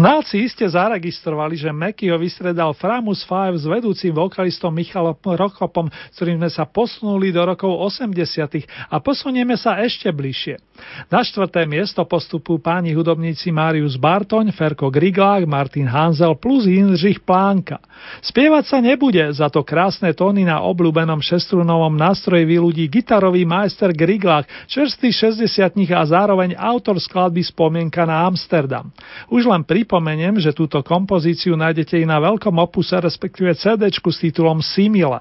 Znáci 0.00 0.48
iste 0.48 0.64
zaregistrovali, 0.64 1.60
že 1.60 1.68
Mekyho 1.68 2.16
vystredal 2.16 2.72
Framus 2.72 3.20
5 3.20 3.60
s 3.60 3.68
vedúcim 3.68 4.08
vokalistom 4.16 4.72
Michalom 4.72 5.12
Rokopom, 5.20 5.92
s 5.92 6.16
ktorým 6.16 6.40
sme 6.40 6.48
sa 6.48 6.64
posunuli 6.64 7.28
do 7.28 7.44
rokov 7.44 7.68
80. 7.68 8.64
a 8.88 8.96
posunieme 8.96 9.60
sa 9.60 9.76
ešte 9.84 10.08
bližšie. 10.08 10.56
Na 11.12 11.20
štvrté 11.20 11.68
miesto 11.68 12.00
postupujú 12.08 12.64
páni 12.64 12.96
hudobníci 12.96 13.52
Marius 13.52 14.00
Bartoň, 14.00 14.56
Ferko 14.56 14.88
Griglák, 14.88 15.44
Martin 15.44 15.84
Hanzel 15.84 16.32
plus 16.40 16.64
Jindřich 16.64 17.20
Plánka. 17.20 17.84
Spievať 18.24 18.64
sa 18.72 18.78
nebude, 18.80 19.20
za 19.36 19.52
to 19.52 19.60
krásne 19.60 20.16
tóny 20.16 20.48
na 20.48 20.64
obľúbenom 20.64 21.20
šestrunovom 21.20 21.92
nástroji 21.92 22.48
vyľudí 22.48 22.88
gitarový 22.88 23.44
majster 23.44 23.92
Griglák, 23.92 24.48
čerstvý 24.64 25.12
60 25.12 25.44
a 25.92 26.02
zároveň 26.08 26.56
autor 26.56 26.96
skladby 26.96 27.44
Spomienka 27.44 28.08
na 28.08 28.24
Amsterdam. 28.24 28.88
Už 29.28 29.44
len 29.44 29.60
pripomeniem, 29.90 30.38
že 30.38 30.54
túto 30.54 30.86
kompozíciu 30.86 31.58
nájdete 31.58 31.98
i 31.98 32.06
na 32.06 32.22
veľkom 32.22 32.62
opuse, 32.62 32.94
respektíve 32.94 33.58
CD 33.58 33.90
s 33.90 34.22
titulom 34.22 34.62
Simile. 34.62 35.18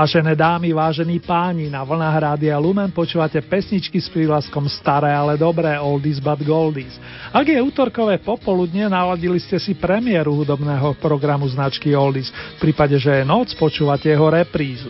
Vážené 0.00 0.32
dámy, 0.32 0.72
vážení 0.72 1.20
páni, 1.20 1.68
na 1.68 1.84
vlnách 1.84 2.16
Rádia 2.32 2.56
Lumen 2.56 2.88
počúvate 2.88 3.36
pesničky 3.44 4.00
s 4.00 4.08
prívlaskom 4.08 4.64
Staré, 4.64 5.12
ale 5.12 5.36
dobré, 5.36 5.76
Oldies 5.76 6.16
but 6.16 6.40
Goldies. 6.40 6.96
Ak 7.28 7.44
je 7.44 7.60
útorkové 7.60 8.16
popoludne, 8.16 8.88
naladili 8.88 9.36
ste 9.36 9.60
si 9.60 9.76
premiéru 9.76 10.40
hudobného 10.40 10.96
programu 10.96 11.44
značky 11.52 11.92
Oldies. 11.92 12.32
V 12.32 12.72
prípade, 12.72 12.96
že 12.96 13.12
je 13.12 13.28
noc, 13.28 13.52
počúvate 13.60 14.08
jeho 14.08 14.32
reprízu. 14.32 14.88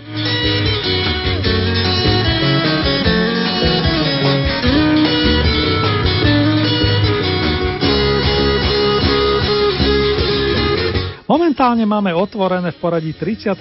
Momentálne 11.30 11.86
máme 11.86 12.10
otvorené 12.10 12.74
v 12.74 12.78
poradí 12.82 13.14
34. 13.14 13.54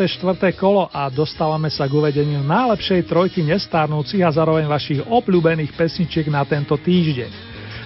kolo 0.58 0.90
a 0.90 1.06
dostávame 1.06 1.70
sa 1.70 1.86
k 1.86 2.02
uvedeniu 2.02 2.42
najlepšej 2.42 3.06
trojky 3.06 3.46
nestárnúcich 3.46 4.26
a 4.26 4.34
zároveň 4.34 4.66
vašich 4.66 5.06
obľúbených 5.06 5.78
pesničiek 5.78 6.26
na 6.34 6.42
tento 6.50 6.74
týždeň. 6.74 7.30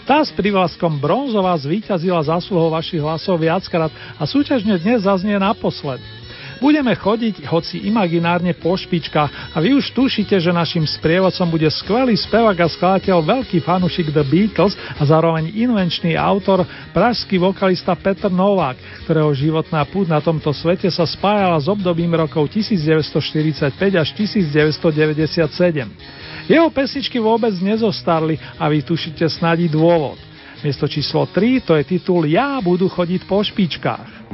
Tá 0.07 0.23
s 0.23 0.31
privlaskom 0.31 1.03
bronzová 1.03 1.51
zvíťazila 1.59 2.23
zásluhou 2.23 2.71
vašich 2.71 3.03
hlasov 3.03 3.43
viackrát 3.43 3.91
a 4.15 4.23
súťažne 4.23 4.79
dnes 4.79 5.03
zaznie 5.03 5.36
naposledy. 5.36 6.22
Budeme 6.64 6.95
chodiť, 6.95 7.43
hoci 7.51 7.91
imaginárne 7.91 8.55
po 8.55 8.80
špičkách 8.80 9.51
a 9.51 9.57
vy 9.59 9.76
už 9.76 9.91
tušíte, 9.91 10.39
že 10.39 10.55
našim 10.55 10.88
sprievodcom 10.88 11.51
bude 11.51 11.68
skvelý 11.68 12.16
spevák 12.16 12.55
a 12.55 12.72
skladateľ, 12.72 13.20
veľký 13.20 13.59
fanušik 13.59 14.16
The 14.16 14.24
Beatles 14.24 14.80
a 14.95 15.03
zároveň 15.03 15.51
invenčný 15.51 16.16
autor, 16.16 16.64
pražský 16.95 17.36
vokalista 17.36 17.91
Petr 17.99 18.32
Novák, 18.32 18.80
ktorého 19.03 19.36
životná 19.36 19.84
púd 19.84 20.07
na 20.07 20.24
tomto 20.24 20.55
svete 20.55 20.88
sa 20.88 21.03
spájala 21.03 21.59
s 21.59 21.68
obdobím 21.68 22.16
rokov 22.16 22.47
1945 22.55 23.99
až 23.99 24.16
1997. 24.16 26.47
Jeho 26.47 26.68
pesničky 26.72 27.20
vôbec 27.20 27.51
nezostarli 27.59 28.39
a 28.55 28.72
vy 28.72 28.88
tušíte 28.88 29.28
snadí 29.28 29.68
dôvod. 29.68 30.16
Miesto 30.64 30.88
číslo 30.88 31.28
3 31.28 31.68
to 31.68 31.76
je 31.76 31.84
titul 31.84 32.24
Ja 32.24 32.64
budu 32.64 32.88
chodiť 32.88 33.28
po 33.28 33.43
špičkách. 33.43 34.32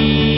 me. 0.00 0.29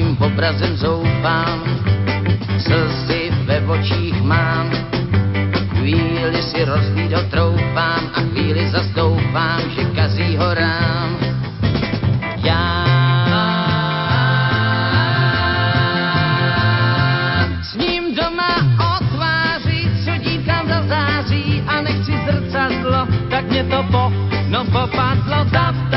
Svým 0.00 0.16
obrazem 0.16 0.76
zoufám, 0.80 1.60
slzy 2.56 3.28
ve 3.44 3.60
očích 3.68 4.16
mám, 4.24 4.72
chvíli 5.76 6.40
si 6.42 6.64
rozvídot 6.64 7.28
troufám 7.28 8.08
a 8.16 8.20
chvíli 8.32 8.64
zastoupám, 8.70 9.60
že 9.76 9.84
kazí 9.84 10.36
horám. 10.40 11.16
Já 12.40 12.64
s 17.60 17.76
ním 17.76 18.16
doma 18.16 18.56
o 18.80 19.04
tváři, 19.04 19.84
co 20.04 20.16
dívkám 20.16 20.68
zazáří 20.68 21.62
a 21.68 21.80
nechci 21.80 22.12
zrcadlo, 22.24 23.04
tak 23.30 23.44
mě 23.52 23.64
to 23.64 23.84
po, 23.92 24.12
no 24.48 24.64
popadlo, 24.64 25.44
tap, 25.52 25.89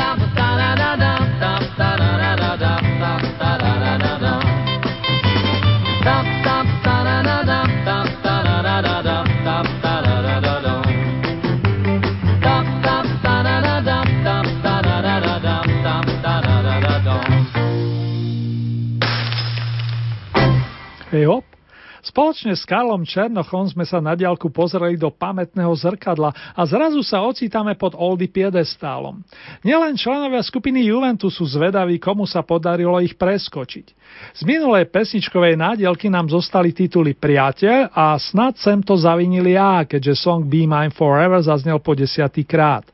Spoločne 22.14 22.54
s 22.54 22.62
Karlom 22.62 23.02
Černochom 23.02 23.74
sme 23.74 23.82
sa 23.82 23.98
na 23.98 24.14
diálku 24.14 24.46
pozreli 24.46 24.94
do 24.94 25.10
pamätného 25.10 25.74
zrkadla 25.74 26.30
a 26.54 26.62
zrazu 26.62 27.02
sa 27.02 27.26
ocitáme 27.26 27.74
pod 27.74 27.98
Oldy 27.98 28.30
piedestálom. 28.30 29.18
Nielen 29.66 29.98
členovia 29.98 30.38
skupiny 30.46 30.86
Juventus 30.86 31.34
sú 31.34 31.42
zvedaví, 31.42 31.98
komu 31.98 32.22
sa 32.22 32.46
podarilo 32.46 33.02
ich 33.02 33.18
preskočiť. 33.18 33.86
Z 34.30 34.46
minulej 34.46 34.94
pesničkovej 34.94 35.58
nádielky 35.58 36.06
nám 36.06 36.30
zostali 36.30 36.70
tituly 36.70 37.18
Priateľ 37.18 37.90
a 37.90 38.14
snad 38.14 38.62
sem 38.62 38.78
to 38.78 38.94
zavinil 38.94 39.50
ja, 39.50 39.82
keďže 39.82 40.14
song 40.14 40.46
Be 40.46 40.70
Mine 40.70 40.94
Forever 40.94 41.42
zaznel 41.42 41.82
po 41.82 41.98
desiatý 41.98 42.46
krát. 42.46 42.86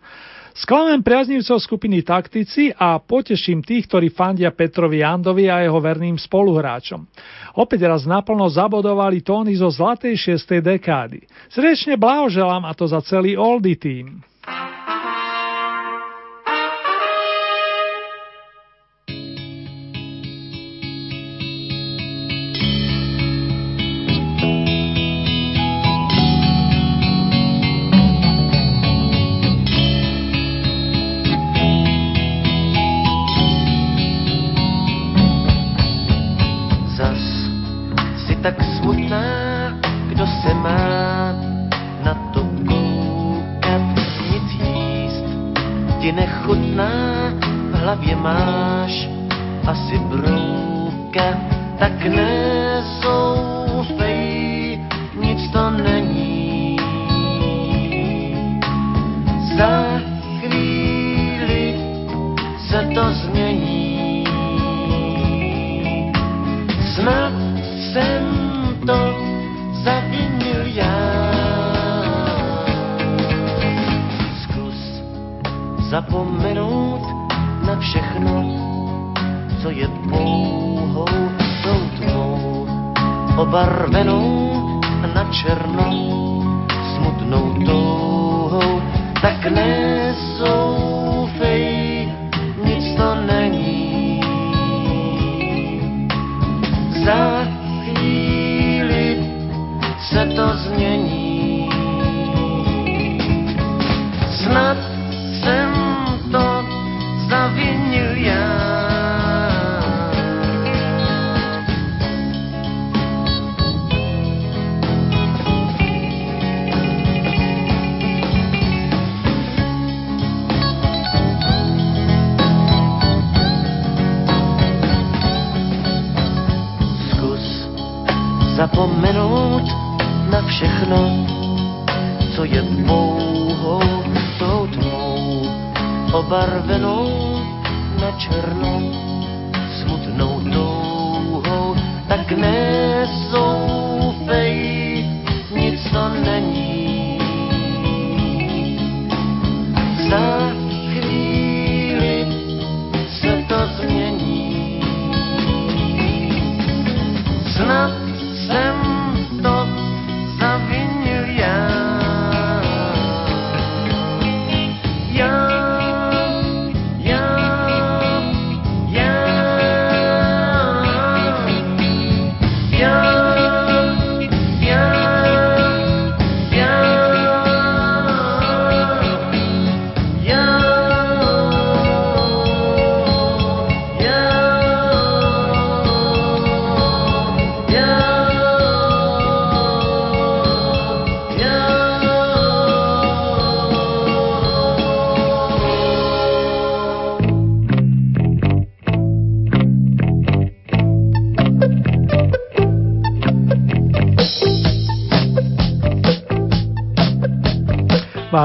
Sklamem 0.61 1.00
priaznivcov 1.00 1.56
skupiny 1.56 2.04
Taktici 2.04 2.68
a 2.68 3.00
poteším 3.00 3.64
tých, 3.64 3.88
ktorí 3.88 4.12
fandia 4.12 4.52
Petrovi 4.52 5.00
Jandovi 5.00 5.48
a 5.48 5.64
jeho 5.64 5.80
verným 5.80 6.20
spoluhráčom. 6.20 7.08
Opäť 7.56 7.88
raz 7.88 8.04
naplno 8.04 8.44
zabodovali 8.44 9.24
tóny 9.24 9.56
zo 9.56 9.72
zlatej 9.72 10.36
6. 10.36 10.61
dekády. 10.61 11.24
Srdečne 11.48 11.96
blahoželám 11.96 12.68
a 12.68 12.76
to 12.76 12.84
za 12.84 13.00
celý 13.00 13.40
Oldy 13.40 13.80
tým. 13.80 14.20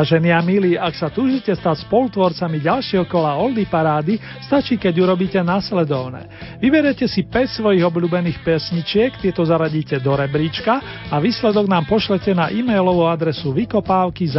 Vážení 0.06 0.30
a 0.30 0.38
milí, 0.38 0.78
ak 0.78 0.94
sa 0.94 1.10
túžite 1.10 1.50
stať 1.50 1.90
spolutvorcami 1.90 2.62
ďalšieho 2.62 3.10
kola 3.10 3.42
Oldy 3.42 3.66
Parády, 3.66 4.22
stačí, 4.46 4.78
keď 4.78 5.02
urobíte 5.02 5.42
následovné. 5.42 6.30
Vyberete 6.62 7.10
si 7.10 7.26
5 7.26 7.58
svojich 7.58 7.82
obľúbených 7.82 8.46
pesničiek, 8.46 9.18
tieto 9.18 9.42
zaradíte 9.42 9.98
do 9.98 10.14
rebríčka 10.14 10.78
a 11.10 11.18
výsledok 11.18 11.66
nám 11.66 11.90
pošlete 11.90 12.38
na 12.38 12.54
e-mailovú 12.54 13.10
adresu 13.10 13.50
vykopávky 13.50 14.30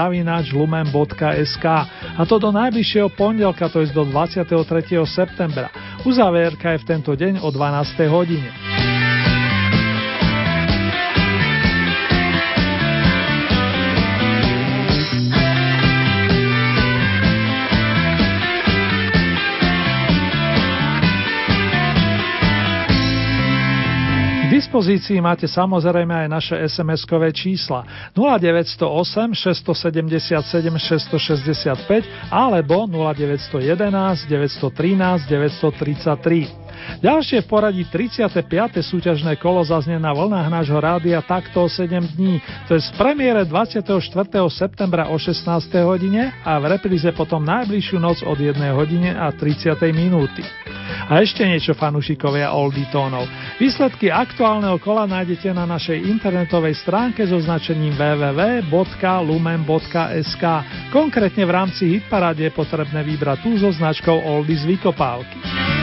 a 2.14 2.22
to 2.22 2.36
do 2.38 2.54
najbližšieho 2.54 3.10
pondelka, 3.18 3.66
to 3.66 3.82
je 3.82 3.90
do 3.90 4.06
23. 4.06 4.46
septembra. 5.02 5.66
Uzavierka 6.06 6.78
je 6.78 6.86
v 6.86 6.86
tento 6.86 7.10
deň 7.10 7.42
o 7.42 7.50
12. 7.50 8.06
hodine. 8.06 8.75
Dispozícii 24.76 25.24
máte 25.24 25.48
samozrejme 25.48 26.12
aj 26.12 26.28
naše 26.28 26.54
SMS-kové 26.68 27.32
čísla 27.32 27.88
0908 28.12 29.32
677 29.32 30.36
665 31.16 32.04
alebo 32.28 32.84
0911 32.84 34.28
913 34.28 35.32
933. 35.32 36.65
Ďalšie 37.02 37.44
v 37.44 37.46
poradí 37.46 37.82
35. 37.84 38.80
súťažné 38.80 39.36
kolo 39.36 39.60
zaznie 39.66 39.98
na 40.00 40.12
vlnách 40.16 40.48
nášho 40.48 40.78
rádia 40.80 41.20
takto 41.22 41.66
o 41.66 41.68
7 41.68 42.16
dní. 42.16 42.40
To 42.70 42.78
je 42.78 42.80
z 42.80 42.90
premiére 42.96 43.44
24. 43.44 43.92
septembra 44.48 45.08
o 45.12 45.16
16. 45.20 45.46
hodine 45.84 46.32
a 46.42 46.58
v 46.62 46.78
repríze 46.78 47.10
potom 47.12 47.44
najbližšiu 47.44 47.98
noc 48.00 48.22
od 48.24 48.38
1 48.38 48.56
hodine 48.72 49.12
a 49.12 49.30
30. 49.32 49.76
minúty. 49.92 50.42
A 51.06 51.22
ešte 51.22 51.46
niečo 51.46 51.74
fanúšikovia 51.74 52.50
Oldie 52.50 52.86
tónov. 52.90 53.26
Výsledky 53.62 54.10
aktuálneho 54.10 54.78
kola 54.82 55.06
nájdete 55.06 55.54
na 55.54 55.62
našej 55.66 56.02
internetovej 56.02 56.74
stránke 56.82 57.26
so 57.26 57.38
značením 57.38 57.94
www.lumen.sk. 57.94 58.74
Konkrétne 60.90 61.44
v 61.46 61.52
rámci 61.54 61.82
hitparáde 61.98 62.42
je 62.48 62.52
potrebné 62.54 63.02
vybrať 63.06 63.38
tú 63.42 63.54
so 63.58 63.70
značkou 63.70 64.18
Oldies 64.26 64.66
Vykopávky. 64.66 65.75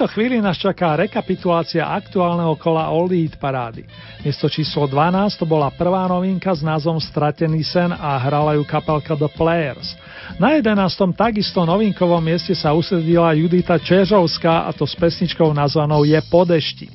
Tejto 0.00 0.16
chvíli 0.16 0.40
nás 0.40 0.56
čaká 0.56 0.96
rekapitulácia 0.96 1.84
aktuálneho 1.84 2.56
kola 2.56 2.88
Oldie 2.88 3.28
Hit 3.28 3.36
parády. 3.36 3.84
Miesto 4.24 4.48
číslo 4.48 4.88
12 4.88 5.36
to 5.36 5.44
bola 5.44 5.68
prvá 5.68 6.08
novinka 6.08 6.56
s 6.56 6.64
názvom 6.64 6.96
Stratený 6.96 7.60
sen 7.60 7.92
a 7.92 8.16
hrala 8.16 8.56
ju 8.56 8.64
kapelka 8.64 9.12
The 9.12 9.28
Players. 9.28 9.92
Na 10.40 10.56
11. 10.56 10.72
takisto 11.12 11.68
novinkovom 11.68 12.24
mieste 12.24 12.56
sa 12.56 12.72
usedila 12.72 13.36
Judita 13.36 13.76
Čežovská 13.76 14.64
a 14.64 14.72
to 14.72 14.88
s 14.88 14.96
pesničkou 14.96 15.52
nazvanou 15.52 16.08
Je 16.08 16.16
po 16.32 16.48
dešti. 16.48 16.88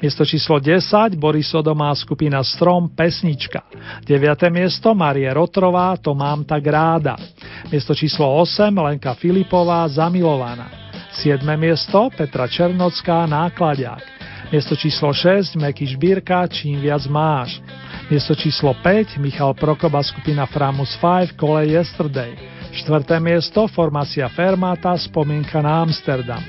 Miesto 0.00 0.24
číslo 0.24 0.56
10 0.56 1.20
Boris 1.20 1.52
Odomá 1.52 1.92
skupina 1.92 2.40
Strom 2.40 2.88
Pesnička. 2.96 3.68
9. 4.08 4.16
miesto 4.48 4.96
Marie 4.96 5.28
Rotrová 5.28 5.92
To 6.00 6.16
mám 6.16 6.48
tak 6.48 6.64
ráda. 6.64 7.20
Miesto 7.68 7.92
číslo 7.92 8.32
8 8.40 8.72
Lenka 8.72 9.12
Filipová 9.12 9.84
Zamilovaná. 9.92 10.79
7. 11.10 11.42
miesto 11.58 12.06
Petra 12.14 12.46
Černocká 12.46 13.26
Nákladiak. 13.26 14.06
Miesto 14.54 14.78
číslo 14.78 15.10
6 15.10 15.58
Meky 15.58 15.86
Žbírka 15.90 16.46
Čím 16.46 16.78
viac 16.78 17.02
máš. 17.10 17.58
Miesto 18.06 18.38
číslo 18.38 18.78
5 18.78 19.18
Michal 19.18 19.58
Prokoba 19.58 19.98
skupina 20.06 20.46
Framus 20.46 20.94
5 21.02 21.34
Kole 21.34 21.74
Yesterday. 21.74 22.38
4. 22.70 23.18
miesto 23.18 23.66
formácia 23.66 24.30
Fermata 24.30 24.94
Spomienka 24.94 25.58
na 25.58 25.82
Amsterdam. 25.82 26.42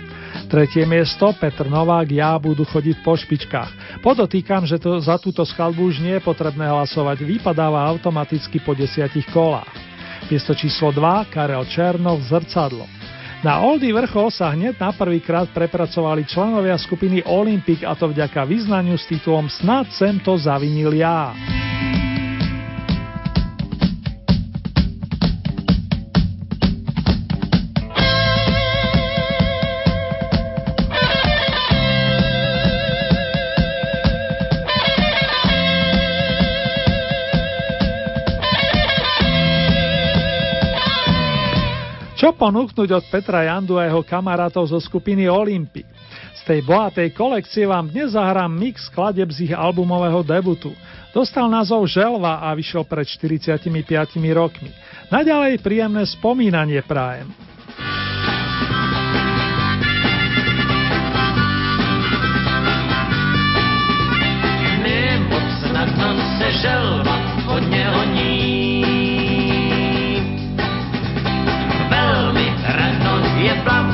Tretie 0.45 0.85
miesto 0.85 1.33
Petr 1.33 1.65
Novák 1.65 2.13
Ja 2.13 2.37
budú 2.37 2.61
chodiť 2.61 3.01
po 3.01 3.17
špičkách. 3.17 4.03
Podotýkam, 4.05 4.69
že 4.69 4.77
to, 4.77 5.01
za 5.01 5.17
túto 5.17 5.41
skladbu 5.41 5.89
už 5.89 6.05
nie 6.05 6.21
je 6.21 6.23
potrebné 6.23 6.69
hlasovať, 6.69 7.25
vypadáva 7.25 7.81
automaticky 7.89 8.61
po 8.61 8.77
desiatich 8.77 9.25
kolách. 9.33 9.71
Miesto 10.29 10.53
číslo 10.53 10.93
2 10.93 11.33
Karel 11.33 11.65
Černov 11.65 12.21
Zrcadlo. 12.29 13.00
Na 13.41 13.57
Oldy 13.65 13.89
vrchol 13.89 14.29
sa 14.29 14.53
hneď 14.53 14.77
na 14.77 14.93
prvýkrát 14.93 15.49
prepracovali 15.49 16.29
členovia 16.29 16.77
skupiny 16.77 17.25
Olympic 17.25 17.81
a 17.81 17.97
to 17.97 18.13
vďaka 18.13 18.45
význaniu 18.45 18.93
s 18.93 19.09
titulom 19.09 19.49
Snad 19.49 19.89
sem 19.97 20.21
to 20.21 20.37
zavinil 20.37 20.93
ja. 20.93 21.33
Čo 42.21 42.37
ponúknuť 42.37 42.85
od 42.93 43.05
Petra 43.09 43.49
Jandu 43.49 43.81
a 43.81 43.89
jeho 43.89 44.05
kamarátov 44.05 44.69
zo 44.69 44.77
skupiny 44.77 45.25
Olympic? 45.25 45.89
Z 46.37 46.45
tej 46.45 46.61
bohatej 46.61 47.17
kolekcie 47.17 47.65
vám 47.65 47.89
dnes 47.89 48.13
zahrám 48.13 48.45
mix 48.45 48.93
skladeb 48.93 49.25
z 49.33 49.49
ich 49.49 49.53
albumového 49.57 50.21
debutu. 50.21 50.69
Dostal 51.17 51.49
názov 51.49 51.89
Želva 51.89 52.45
a 52.45 52.53
vyšiel 52.53 52.85
pred 52.85 53.09
45 53.09 53.65
rokmi. 54.37 54.69
Naďalej 55.09 55.65
príjemné 55.65 56.05
spomínanie 56.05 56.85
prajem. 56.85 57.25
želva 66.61 67.30
je 73.61 73.90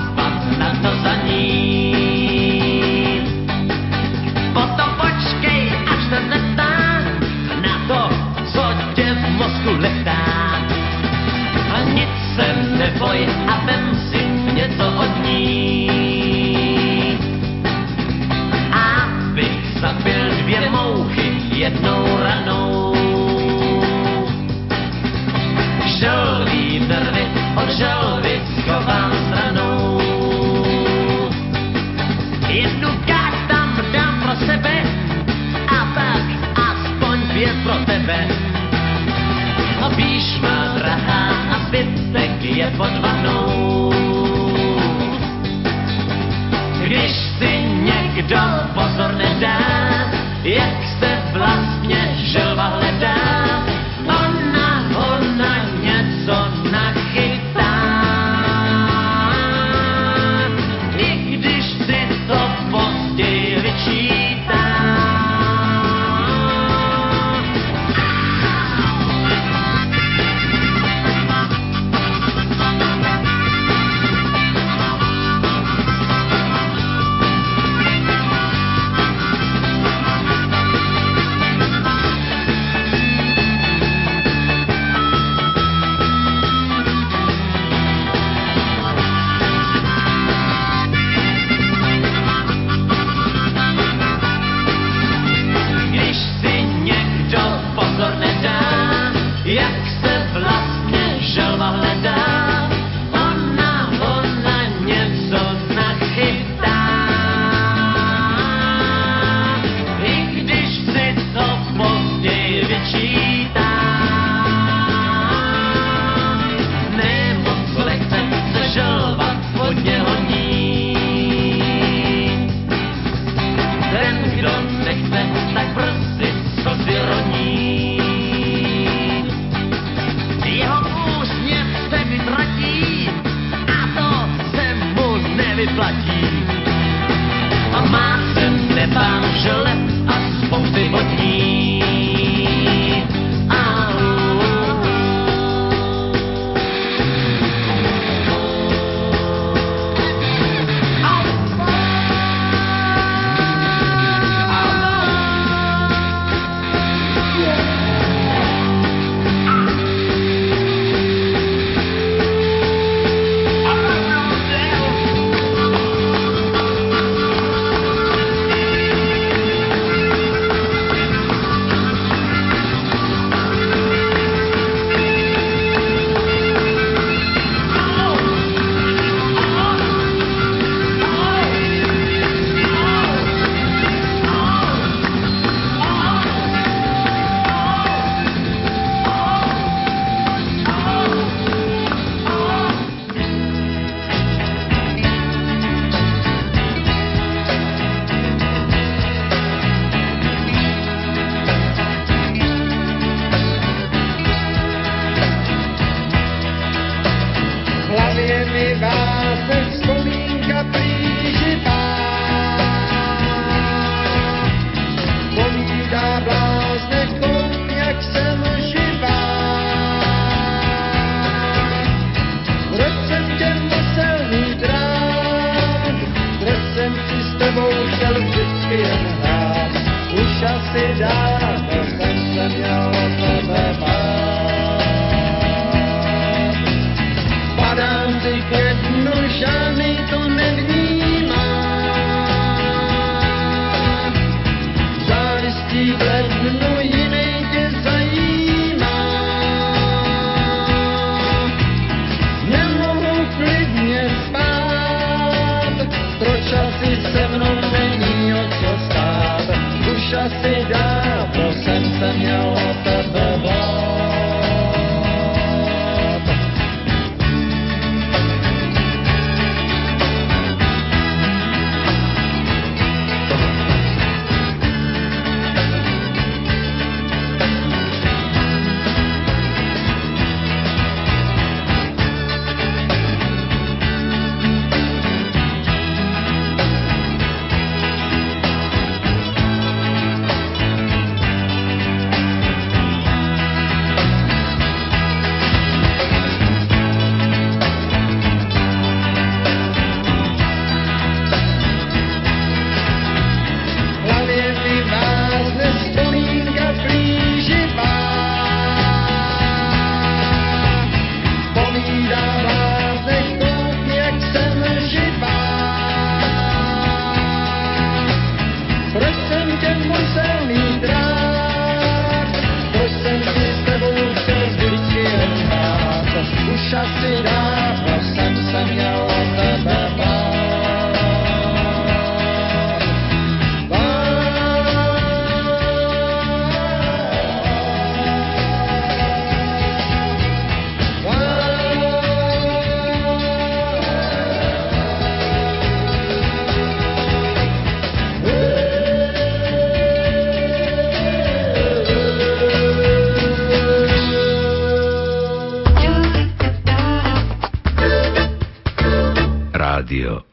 Radio 359.87 360.25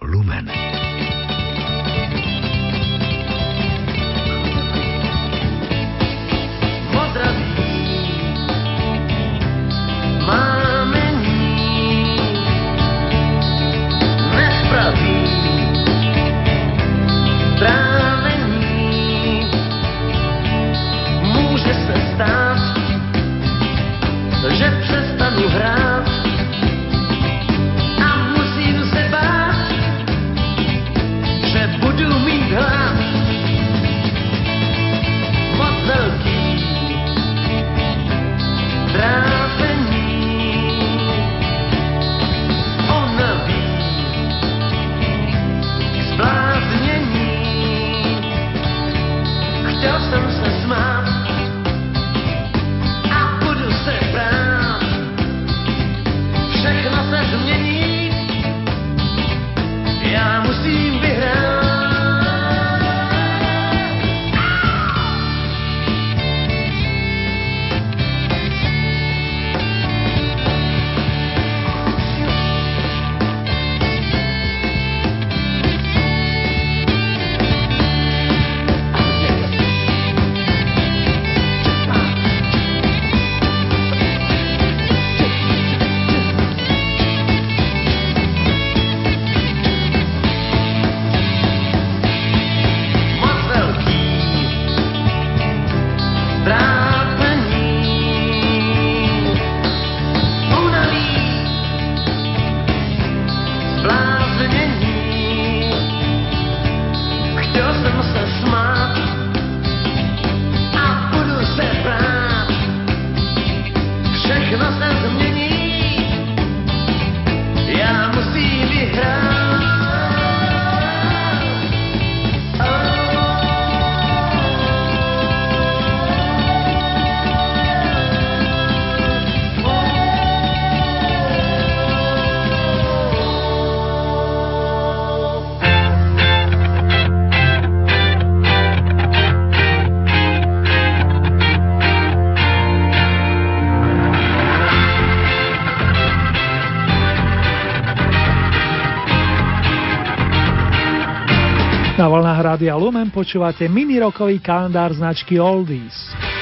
vlnách 152.15 152.41
Rádia 152.47 152.79
Lumen 152.79 153.11
počúvate 153.11 153.67
mini 153.67 153.99
rokový 153.99 154.39
kalendár 154.39 154.95
značky 154.95 155.43
Oldies. 155.43 156.34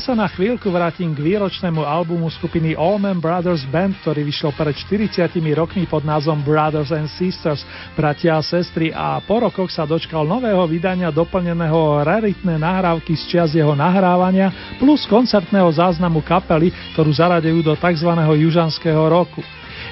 sa 0.00 0.16
na 0.16 0.24
chvíľku 0.24 0.72
vrátim 0.72 1.12
k 1.12 1.20
výročnému 1.20 1.84
albumu 1.84 2.32
skupiny 2.32 2.72
Allman 2.72 3.20
Brothers 3.20 3.68
Band, 3.68 3.92
ktorý 4.00 4.24
vyšiel 4.24 4.56
pred 4.56 4.72
40 4.72 5.28
rokmi 5.52 5.84
pod 5.84 6.08
názvom 6.08 6.40
Brothers 6.40 6.88
and 6.88 7.12
Sisters, 7.12 7.68
bratia 7.92 8.40
a 8.40 8.42
sestry 8.42 8.88
a 8.96 9.20
po 9.20 9.44
rokoch 9.44 9.68
sa 9.68 9.84
dočkal 9.84 10.24
nového 10.24 10.64
vydania 10.64 11.12
doplneného 11.12 11.76
o 11.76 12.00
raritné 12.00 12.56
nahrávky 12.56 13.12
z 13.12 13.22
čias 13.28 13.52
jeho 13.52 13.76
nahrávania 13.76 14.80
plus 14.80 15.04
koncertného 15.04 15.68
záznamu 15.68 16.24
kapely, 16.24 16.72
ktorú 16.96 17.12
zaradajú 17.12 17.60
do 17.60 17.76
tzv. 17.76 18.10
južanského 18.16 19.04
roku. 19.04 19.44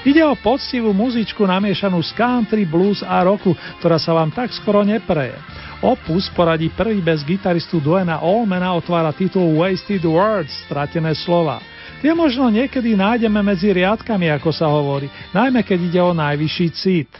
Ide 0.07 0.23
o 0.23 0.31
poctivú 0.39 0.95
muzičku 0.95 1.43
namiešanú 1.43 1.99
z 1.99 2.15
country, 2.15 2.63
blues 2.63 3.03
a 3.03 3.19
roku, 3.19 3.51
ktorá 3.83 3.99
sa 3.99 4.15
vám 4.15 4.31
tak 4.31 4.47
skoro 4.55 4.87
nepreje. 4.87 5.35
Opus 5.83 6.31
poradí 6.31 6.71
prvý 6.71 7.03
bez 7.03 7.23
gitaristu 7.23 7.83
Duena 7.83 8.23
Olmena 8.23 8.75
otvára 8.75 9.11
titul 9.11 9.59
Wasted 9.59 10.03
Words, 10.03 10.67
stratené 10.67 11.11
slova. 11.15 11.59
Tie 11.99 12.15
možno 12.15 12.47
niekedy 12.47 12.95
nájdeme 12.95 13.43
medzi 13.43 13.75
riadkami, 13.75 14.31
ako 14.31 14.55
sa 14.55 14.71
hovorí, 14.71 15.11
najmä 15.35 15.67
keď 15.67 15.79
ide 15.91 15.99
o 15.99 16.15
najvyšší 16.15 16.67
cít. 16.71 17.11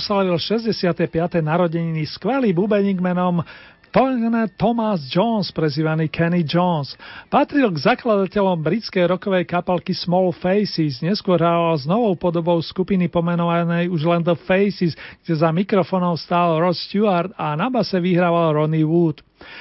Oslavil 0.00 0.40
65. 0.40 1.44
narodeniny 1.44 2.08
skvelý 2.08 2.56
bubeník 2.56 3.04
menom 3.04 3.44
Thomas 4.56 5.04
Jones, 5.12 5.52
prezývaný 5.52 6.08
Kenny 6.08 6.40
Jones. 6.46 6.96
Patril 7.28 7.68
k 7.68 7.84
zakladateľom 7.90 8.64
britskej 8.64 9.04
rokovej 9.04 9.44
kapalky 9.44 9.92
Small 9.92 10.32
Faces, 10.32 11.04
neskôr 11.04 11.36
hral 11.36 11.76
s 11.76 11.84
novou 11.84 12.16
podobou 12.16 12.56
skupiny 12.64 13.12
pomenovanej 13.12 13.92
už 13.92 14.08
len 14.08 14.24
The 14.24 14.40
Faces, 14.40 14.96
kde 15.20 15.34
za 15.36 15.52
mikrofonom 15.52 16.16
stál 16.16 16.56
Ross 16.62 16.80
Stewart 16.88 17.34
a 17.36 17.52
na 17.58 17.68
base 17.68 18.00
vyhrával 18.00 18.56
Ronnie 18.56 18.86
Wood. 18.86 19.20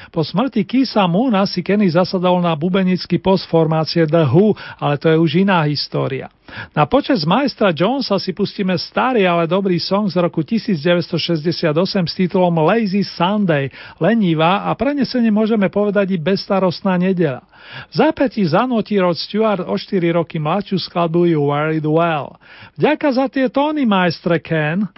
Po 0.10 0.26
smrti 0.26 0.65
Kisa 0.65 1.06
Moona 1.06 1.45
si 1.45 1.61
Kenny 1.61 1.89
zasadol 1.89 2.41
na 2.41 2.56
bubenický 2.57 3.22
post 3.22 3.47
formácie 3.47 4.06
The 4.10 4.26
Who, 4.27 4.56
ale 4.80 4.95
to 4.97 5.11
je 5.11 5.18
už 5.18 5.31
iná 5.43 5.64
história. 5.68 6.30
Na 6.73 6.89
počas 6.89 7.26
majstra 7.30 7.69
Jonesa 7.69 8.18
si 8.18 8.34
pustíme 8.34 8.73
starý, 8.77 9.30
ale 9.30 9.45
dobrý 9.45 9.77
song 9.77 10.10
z 10.10 10.18
roku 10.18 10.41
1968 10.41 11.69
s 12.10 12.14
titulom 12.18 12.57
Lazy 12.65 13.06
Sunday, 13.06 13.69
lenivá 14.01 14.65
a 14.65 14.73
prenesenie 14.73 15.30
môžeme 15.30 15.69
povedať 15.69 16.18
i 16.18 16.18
bezstarostná 16.18 16.97
nedela. 16.97 17.45
V 17.93 18.01
zápäti 18.01 18.41
zanotí 18.49 18.97
Rod 18.97 19.18
Stewart 19.18 19.61
o 19.61 19.77
4 19.77 20.18
roky 20.18 20.41
mladšiu 20.41 20.81
skladbu 20.81 21.30
You 21.30 21.45
Wear 21.45 21.69
It 21.77 21.85
Well. 21.85 22.41
Vďaka 22.81 23.07
za 23.14 23.26
tie 23.30 23.45
tóny, 23.53 23.85
majstre 23.85 24.41
Ken. 24.41 24.89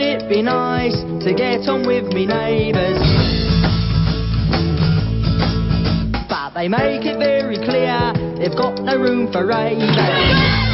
Wouldn't 0.00 0.22
it 0.22 0.28
be 0.30 0.40
nice 0.40 0.94
to 1.24 1.34
get 1.34 1.68
on 1.68 1.86
with 1.86 2.04
me 2.14 2.24
neighbours? 2.24 2.98
But 6.28 6.54
they 6.54 6.68
make 6.68 7.04
it 7.04 7.18
very 7.18 7.56
clear 7.58 8.12
they've 8.38 8.56
got 8.56 8.82
no 8.82 8.96
room 8.96 9.30
for 9.30 9.44
ravers. 9.44 10.69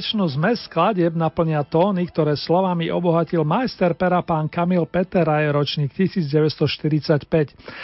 Záverečnú 0.00 0.32
zmes 0.32 0.64
skladieb 0.64 1.12
naplnia 1.12 1.60
tóny, 1.60 2.08
ktoré 2.08 2.32
slovami 2.32 2.88
obohatil 2.88 3.44
majster 3.44 3.92
pera 3.92 4.24
pán 4.24 4.48
Kamil 4.48 4.88
Petera 4.88 5.44
je 5.44 5.52
ročník 5.52 5.92
1945. 5.92 7.28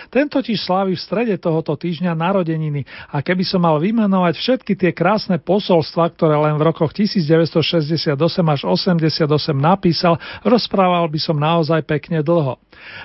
Ten 0.09 0.25
totiž 0.25 0.57
slávi 0.57 0.97
v 0.97 1.05
strede 1.05 1.37
tohoto 1.37 1.77
týždňa 1.77 2.17
narodeniny 2.17 2.89
a 3.13 3.21
keby 3.21 3.45
som 3.45 3.61
mal 3.61 3.77
vymenovať 3.77 4.33
všetky 4.33 4.81
tie 4.81 4.97
krásne 4.97 5.37
posolstva, 5.37 6.17
ktoré 6.17 6.41
len 6.41 6.57
v 6.57 6.65
rokoch 6.65 6.97
1968 6.97 8.17
až 8.49 8.61
88 8.65 9.29
napísal, 9.53 10.17
rozprával 10.41 11.13
by 11.13 11.21
som 11.21 11.37
naozaj 11.37 11.85
pekne 11.85 12.25
dlho. 12.25 12.57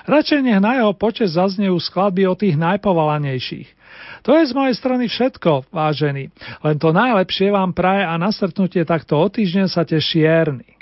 Radšej 0.08 0.40
nech 0.40 0.56
na 0.56 0.80
jeho 0.80 0.96
počet 0.96 1.28
zaznejú 1.36 1.76
skladby 1.76 2.24
o 2.24 2.32
tých 2.32 2.56
najpovalanejších. 2.56 3.81
To 4.22 4.38
je 4.38 4.46
z 4.46 4.52
mojej 4.54 4.74
strany 4.78 5.10
všetko, 5.10 5.70
vážení. 5.74 6.30
Len 6.62 6.76
to 6.78 6.94
najlepšie 6.94 7.50
vám 7.50 7.74
praje 7.74 8.06
a 8.06 8.14
na 8.18 8.30
stretnutie 8.30 8.86
takto 8.86 9.18
o 9.18 9.26
týždeň 9.26 9.66
sa 9.66 9.82
teší 9.82 10.22
Erny. 10.22 10.81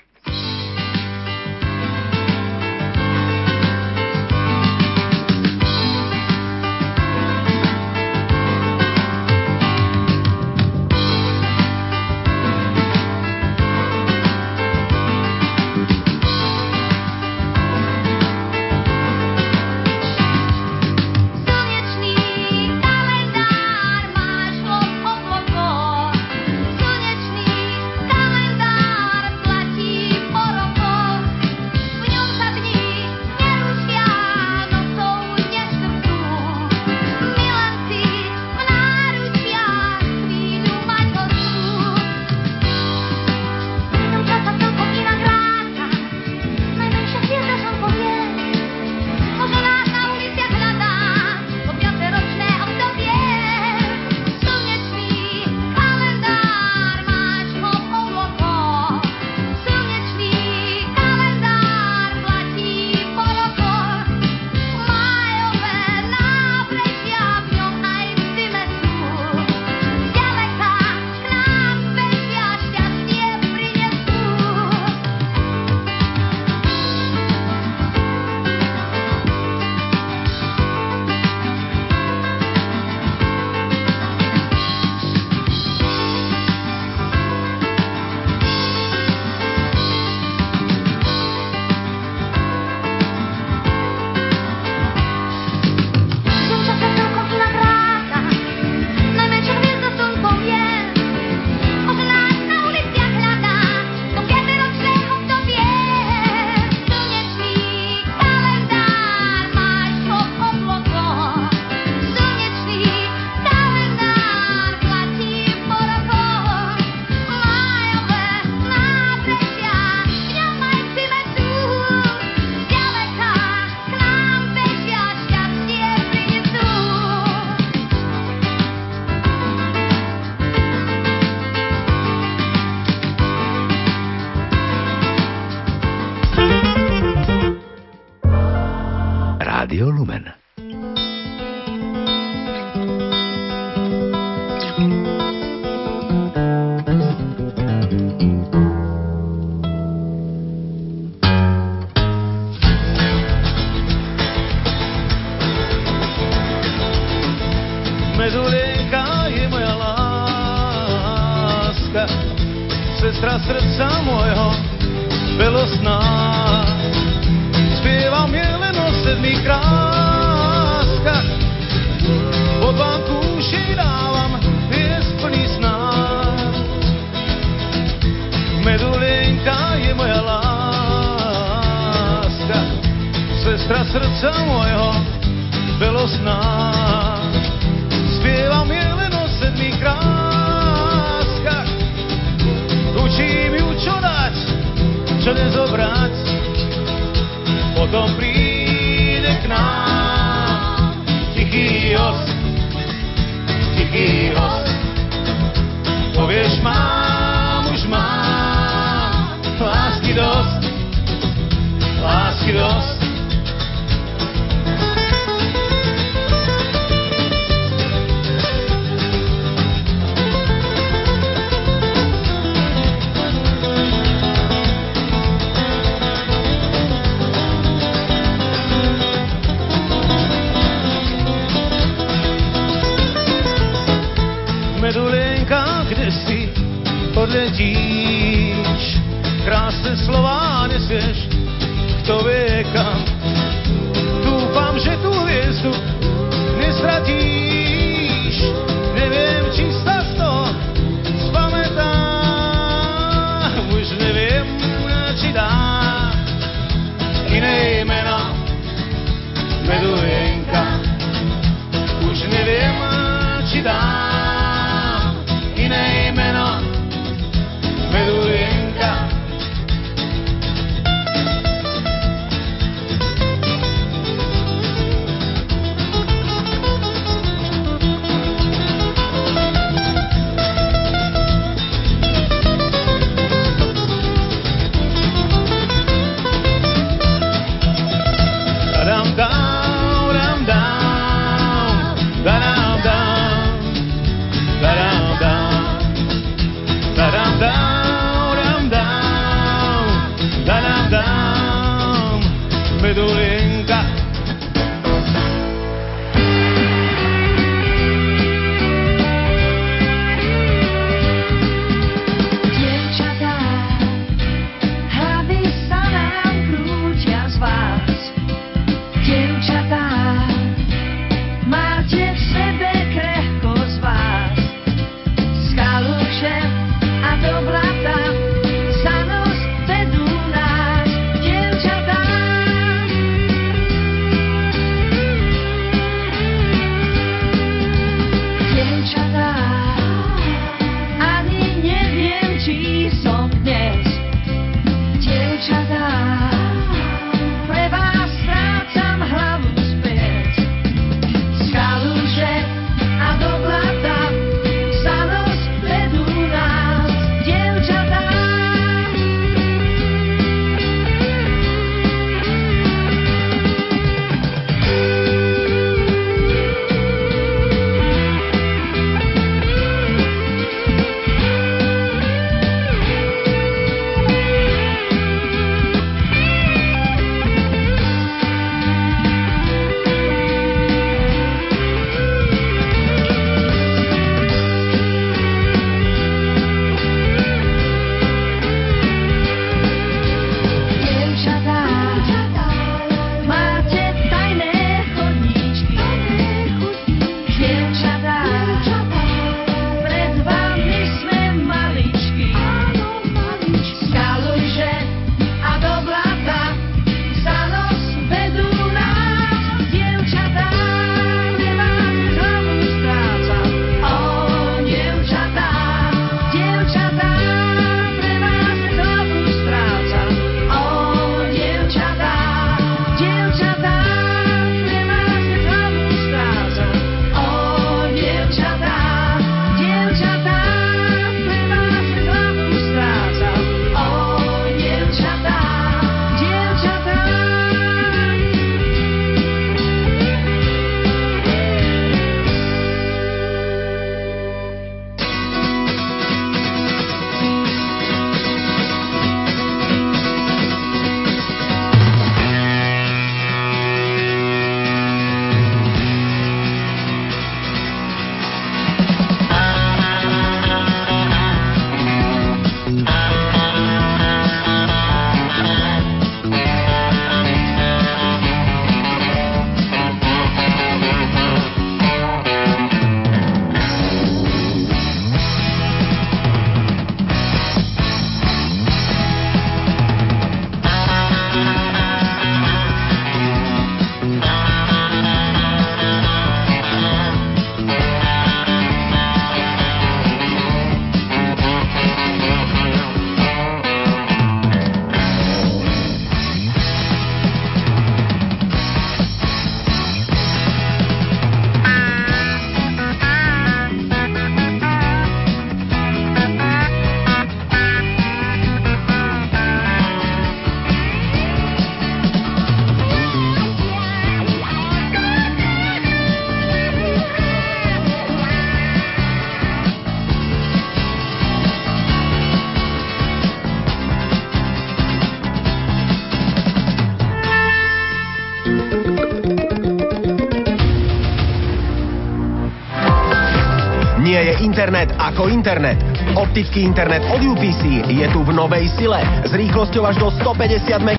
Internet. 535.31 535.79
Optický 536.19 536.67
internet 536.67 537.07
od 537.15 537.23
UPC 537.23 537.63
je 537.87 538.07
tu 538.11 538.21
v 538.27 538.35
novej 538.35 538.67
sile 538.75 538.99
s 539.23 539.33
rýchlosťou 539.33 539.87
až 539.87 539.97
do 540.03 540.11
150 540.11 540.67
MB 540.67 540.89